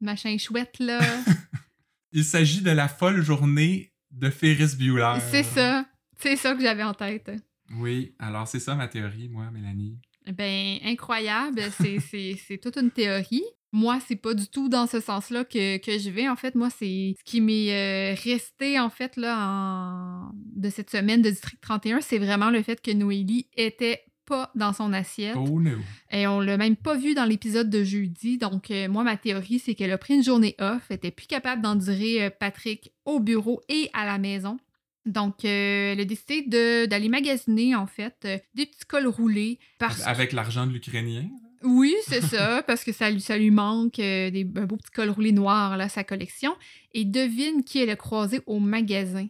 [0.00, 1.00] machin chouette, là.
[2.12, 5.18] Il s'agit de la folle journée de Ferris Bueller.
[5.30, 5.84] c'est ça.
[6.18, 7.30] C'est ça que j'avais en tête.
[7.76, 9.98] Oui, alors c'est ça ma théorie, moi, Mélanie.
[10.32, 11.62] Ben, incroyable.
[11.80, 13.44] C'est- C'est c'est toute une théorie.
[13.72, 16.28] Moi, c'est pas du tout dans ce sens-là que, que je vais.
[16.28, 20.32] En fait, moi, c'est ce qui m'est euh, resté, en fait, là, en...
[20.34, 24.72] de cette semaine de District 31, c'est vraiment le fait que Noélie était pas dans
[24.72, 25.36] son assiette.
[25.36, 25.72] Oh no.
[26.12, 28.38] Et on l'a même pas vu dans l'épisode de jeudi.
[28.38, 31.60] Donc, euh, moi, ma théorie, c'est qu'elle a pris une journée off, était plus capable
[31.62, 34.58] d'endurer euh, Patrick au bureau et à la maison.
[35.06, 36.42] Donc, euh, elle a décidé
[36.86, 39.58] d'aller magasiner, en fait, euh, des petits cols roulés.
[39.78, 40.06] Parce...
[40.06, 41.24] Avec l'argent de l'Ukrainien.
[41.62, 44.90] Oui, c'est ça, parce que ça lui, ça lui manque euh, des, un beau petit
[44.90, 46.54] col roulé noir, là, sa collection.
[46.92, 49.26] Et devine qui elle a croisé au magasin?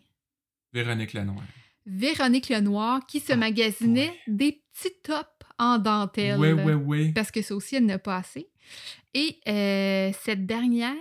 [0.72, 1.42] Véronique Lenoir.
[1.86, 5.27] Véronique Lenoir, qui se Ah, magasinait des petits tops
[5.59, 6.39] en dentelle.
[6.39, 7.12] Ouais, ouais, ouais.
[7.14, 8.49] parce que ça aussi, elle n'a pas assez.
[9.12, 10.95] Et euh, cette dernière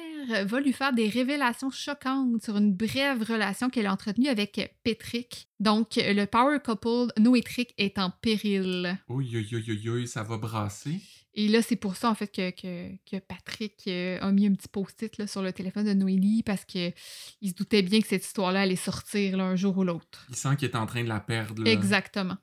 [0.45, 5.47] va lui faire des révélations choquantes sur une brève relation qu'elle a entretenue avec Patrick.
[5.59, 8.97] Donc, le power couple Noétric est en péril.
[9.07, 10.99] Oui, oui, oui, oui, oui, ça va brasser.
[11.35, 14.53] Et là, c'est pour ça, en fait, que, que, que Patrick euh, a mis un
[14.53, 16.93] petit post-it sur le téléphone de Noélie parce qu'il
[17.43, 20.25] se doutait bien que cette histoire-là allait sortir là, un jour ou l'autre.
[20.29, 21.63] Il sent qu'il est en train de la perdre.
[21.63, 21.71] là.
[21.71, 22.37] Exactement.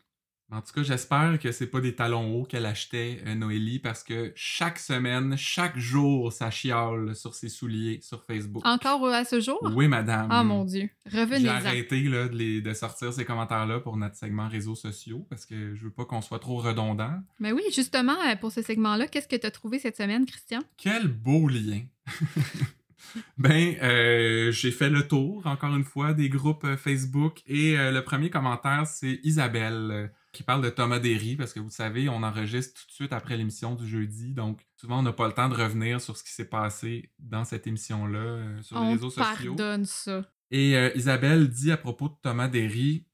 [0.52, 4.04] En tout cas, j'espère que c'est pas des talons hauts qu'elle achetait, euh, Noélie, parce
[4.04, 8.62] que chaque semaine, chaque jour, ça chiale sur ses souliers sur Facebook.
[8.64, 9.58] Encore euh, à ce jour?
[9.74, 10.28] Oui, madame.
[10.30, 10.88] Ah mon Dieu.
[11.06, 11.52] J'ai Revenez-en.
[11.52, 15.74] arrêté là, de, les- de sortir ces commentaires-là pour notre segment réseaux sociaux parce que
[15.74, 17.14] je veux pas qu'on soit trop redondant.
[17.40, 20.60] Mais oui, justement, euh, pour ce segment-là, qu'est-ce que tu as trouvé cette semaine, Christian?
[20.76, 21.80] Quel beau lien!
[23.38, 28.02] ben, euh, j'ai fait le tour, encore une fois, des groupes Facebook et euh, le
[28.04, 32.80] premier commentaire, c'est Isabelle qui parle de Thomas Derry parce que vous savez, on enregistre
[32.80, 35.54] tout de suite après l'émission du jeudi, donc souvent on n'a pas le temps de
[35.54, 39.54] revenir sur ce qui s'est passé dans cette émission-là euh, sur les réseaux sociaux.
[39.56, 40.24] pardonne ça.
[40.50, 43.06] Et euh, Isabelle dit à propos de Thomas Derry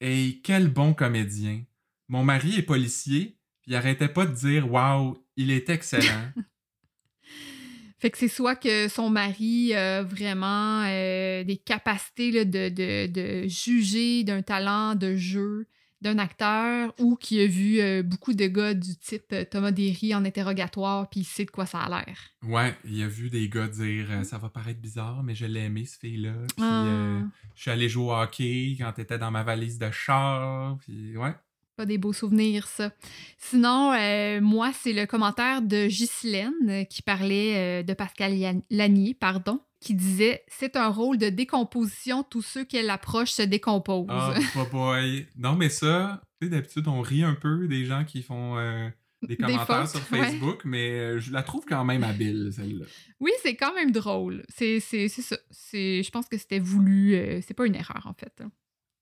[0.00, 1.64] Hey, quel bon comédien.
[2.08, 6.30] Mon mari est policier, puis il arrêtait pas de dire Waouh, il est excellent.
[7.98, 13.06] Fait que c'est soit que son mari a vraiment euh, des capacités là, de, de-
[13.06, 15.66] de juger d'un talent de jeu
[16.02, 20.14] d'un acteur ou qui a vu euh, beaucoup de gars du type euh, Thomas Derry
[20.14, 22.18] en interrogatoire puis il sait de quoi ça a l'air.
[22.42, 25.60] ouais, il a vu des gars dire euh, Ça va paraître bizarre, mais je l'ai
[25.64, 26.34] aimé, ce fille-là.
[26.56, 27.20] Puis Ah.
[27.54, 30.76] je suis allé jouer au hockey quand t'étais dans ma valise de char.
[30.78, 31.34] Puis ouais.
[31.76, 32.90] Pas des beaux souvenirs, ça.
[33.36, 33.92] Sinon,
[34.40, 40.76] moi, c'est le commentaire de Ghislaine qui parlait de Pascal Lanier, pardon, qui disait C'est
[40.76, 44.06] un rôle de décomposition, tous ceux qu'elle approche se décomposent.
[44.08, 45.26] Ah, boy, boy.
[45.36, 48.88] Non, mais ça, tu sais, d'habitude, on rit un peu des gens qui font euh,
[49.22, 50.24] des Des commentaires fautes, sur ouais.
[50.24, 52.84] Facebook, mais euh, je la trouve quand même habile, celle-là.
[53.20, 54.44] Oui, c'est quand même drôle.
[54.48, 55.36] C'est c'est- c'est ça.
[55.72, 57.14] Je pense que c'était voulu.
[57.14, 58.42] euh, c'est pas une erreur, en fait.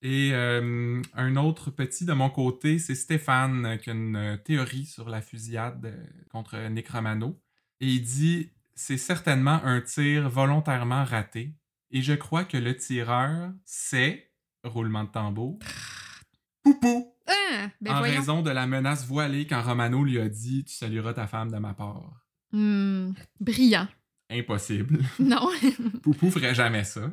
[0.03, 5.09] Et euh, un autre petit de mon côté, c'est Stéphane qui a une théorie sur
[5.09, 5.95] la fusillade
[6.31, 7.41] contre Nick Romano.
[7.81, 11.55] Et il dit c'est certainement un tir volontairement raté.
[11.91, 14.31] Et je crois que le tireur, c'est,
[14.65, 15.59] roulement de tambour,
[16.63, 18.15] Poupou, Ah, ben en voyons.
[18.21, 21.59] raison de la menace voilée quand Romano lui a dit Tu salueras ta femme de
[21.59, 22.11] ma part.
[22.53, 23.87] Hmm, brillant.
[24.31, 24.99] Impossible.
[25.19, 25.49] Non.
[26.03, 27.11] Poupou ferait jamais ça.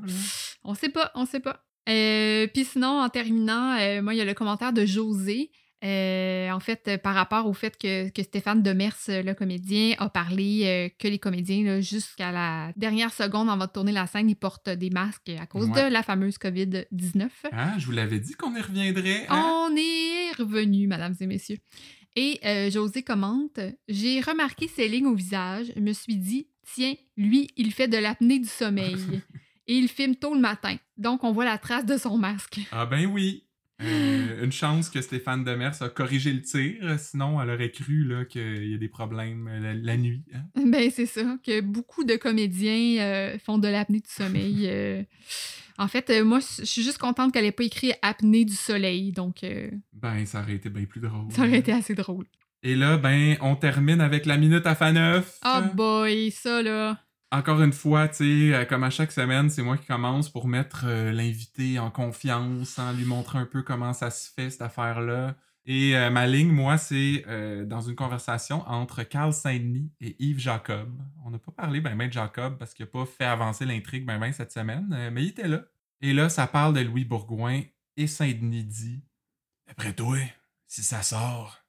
[0.63, 1.65] On sait pas, on sait pas.
[1.89, 5.51] Euh, Puis sinon, en terminant, euh, moi, il y a le commentaire de José.
[5.83, 9.95] Euh, en fait, euh, par rapport au fait que, que Stéphane Demers, euh, le comédien,
[9.99, 14.35] a parlé que les comédiens, jusqu'à la dernière seconde avant de tourner la scène, ils
[14.35, 15.85] portent des masques à cause Ouais.
[15.89, 17.29] de la fameuse COVID-19.
[17.51, 19.25] Ah, je vous l'avais dit qu'on y reviendrait.
[19.29, 19.67] hein?
[19.69, 21.57] On est revenu, mesdames et messieurs.
[22.15, 25.67] Et euh, José commente J'ai remarqué ses lignes au visage.
[25.75, 28.97] Je me suis dit Tiens, lui, il fait de l'apnée du sommeil.
[29.67, 30.75] Et il filme tôt le matin.
[30.97, 32.59] Donc, on voit la trace de son masque.
[32.71, 33.45] Ah ben oui.
[33.83, 38.67] Euh, une chance que Stéphane Demers a corrigé le tir, sinon elle aurait cru qu'il
[38.67, 40.23] y a des problèmes la, la nuit.
[40.33, 40.43] hein.
[40.65, 44.61] Ben, c'est ça, que beaucoup de comédiens euh, font de l'apnée du sommeil.
[44.69, 45.03] euh.
[45.77, 49.11] En fait, euh, moi, je suis juste contente qu'elle ait pas écrit apnée du soleil.
[49.11, 51.31] Donc, euh, Ben, ça aurait été bien plus drôle.
[51.31, 52.25] ça aurait été assez drôle.
[52.63, 55.39] Et là, ben, on termine avec la minute à Faneuf.
[55.43, 56.99] Oh boy, ça là.
[57.33, 58.15] Encore une fois, tu
[58.49, 61.89] sais, euh, comme à chaque semaine, c'est moi qui commence pour mettre euh, l'invité en
[61.89, 65.37] confiance, en lui montrer un peu comment ça se fait, cette affaire-là.
[65.65, 67.23] Et euh, ma ligne, moi, c'est
[67.67, 70.89] dans une conversation entre Carl Saint-Denis et Yves Jacob.
[71.23, 74.05] On n'a pas parlé ben ben de Jacob parce qu'il n'a pas fait avancer l'intrigue
[74.05, 75.61] ben ben cette semaine, mais il était là.
[76.01, 77.61] Et là, ça parle de Louis Bourgoin
[77.95, 79.03] et Saint-Denis dit
[79.67, 80.17] Après toi,
[80.67, 81.63] si ça sort,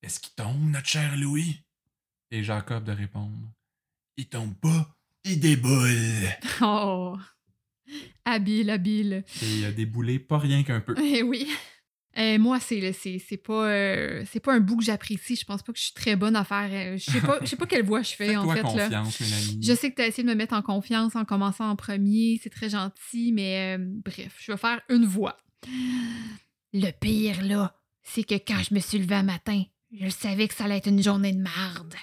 [0.00, 1.64] est-ce qu'il tombe, notre cher Louis
[2.30, 3.50] Et Jacob de répondre
[4.16, 4.93] Il tombe pas,
[5.24, 6.28] il déboule.
[6.62, 7.16] Oh.
[8.24, 9.24] Habile, habile.
[9.42, 10.94] Et il a déboulé pas rien qu'un peu.
[11.02, 11.46] Eh oui.
[12.16, 15.34] Euh, moi, c'est là, c'est c'est pas, euh, c'est pas un bout que j'apprécie.
[15.36, 16.70] Je pense pas que je suis très bonne à faire.
[16.72, 18.62] euh, je sais pas, je sais pas quelle voix je fais, en fait.
[18.62, 18.62] Là.
[18.62, 19.60] confiance, Mélanie.
[19.62, 22.40] Je sais que tu as essayé de me mettre en confiance en commençant en premier.
[22.42, 25.36] C'est très gentil, mais euh, bref, je vais faire une voix.
[26.72, 29.62] Le pire, là, c'est que quand je me suis levée un matin,
[29.92, 31.94] je savais que ça allait être une journée de marde.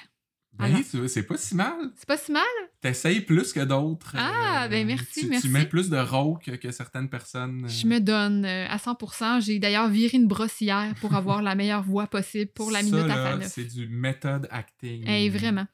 [0.91, 1.91] Tu vois, c'est pas si mal.
[1.95, 2.43] C'est pas si mal?
[2.81, 4.15] T'essayes plus que d'autres.
[4.17, 5.47] Ah, euh, ben merci, tu, merci.
[5.47, 7.65] Tu mets plus de rauque que certaines personnes.
[7.65, 11.55] euh, Je me donne euh, à 100% J'ai d'ailleurs viré une brossière pour avoir la
[11.55, 13.47] meilleure voix possible pour la Ça, minute à neuf.
[13.53, 15.07] C'est du method acting.
[15.07, 15.67] Hey, vraiment.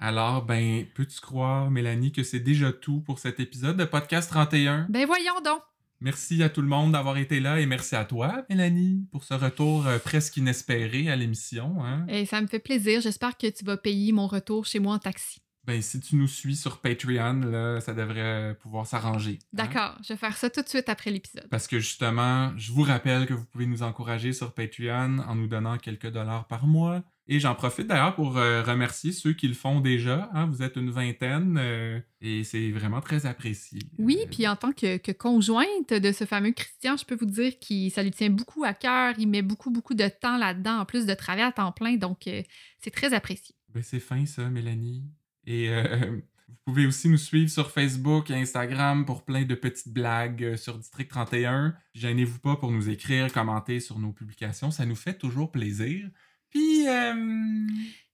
[0.00, 4.86] Alors, ben, peux-tu croire, Mélanie, que c'est déjà tout pour cet épisode de Podcast 31?
[4.90, 5.60] Ben voyons donc.
[6.04, 9.32] Merci à tout le monde d'avoir été là et merci à toi, Mélanie, pour ce
[9.32, 11.82] retour euh, presque inespéré à l'émission.
[11.82, 12.04] Hein?
[12.08, 13.00] Et ça me fait plaisir.
[13.00, 15.38] J'espère que tu vas payer mon retour chez moi en taxi.
[15.66, 19.38] Ben, si tu nous suis sur Patreon, là, ça devrait pouvoir s'arranger.
[19.40, 19.46] hein?
[19.54, 21.48] D'accord, je vais faire ça tout de suite après l'épisode.
[21.50, 25.46] Parce que justement, je vous rappelle que vous pouvez nous encourager sur Patreon en nous
[25.46, 27.02] donnant quelques dollars par mois.
[27.26, 30.28] Et j'en profite d'ailleurs pour euh, remercier ceux qui le font déjà.
[30.34, 30.46] hein.
[30.46, 33.78] Vous êtes une vingtaine euh, et c'est vraiment très apprécié.
[33.98, 37.24] Oui, Euh, puis en tant que, que conjointe de ce fameux Christian, je peux vous
[37.24, 39.14] dire que ça lui tient beaucoup à cœur.
[39.18, 41.96] Il met beaucoup, beaucoup de temps là-dedans, en plus de travailler à temps plein.
[41.96, 43.54] Donc, c'est très apprécié.
[43.72, 45.04] Ben, c'est fin ça, Mélanie.
[45.46, 45.68] Et
[46.48, 50.76] vous pouvez aussi nous suivre sur Facebook et Instagram pour plein de petites blagues sur
[50.78, 51.74] District 31.
[51.94, 54.70] Gênez-vous pas pour nous écrire, commenter sur nos publications.
[54.70, 56.08] Ça nous fait toujours plaisir.
[56.54, 57.66] Puis, euh,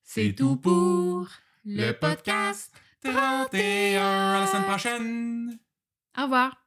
[0.02, 1.28] C'est tout pour
[1.66, 2.72] le podcast
[3.04, 4.00] 31.
[4.00, 5.58] À la semaine prochaine!
[6.18, 6.59] Au revoir.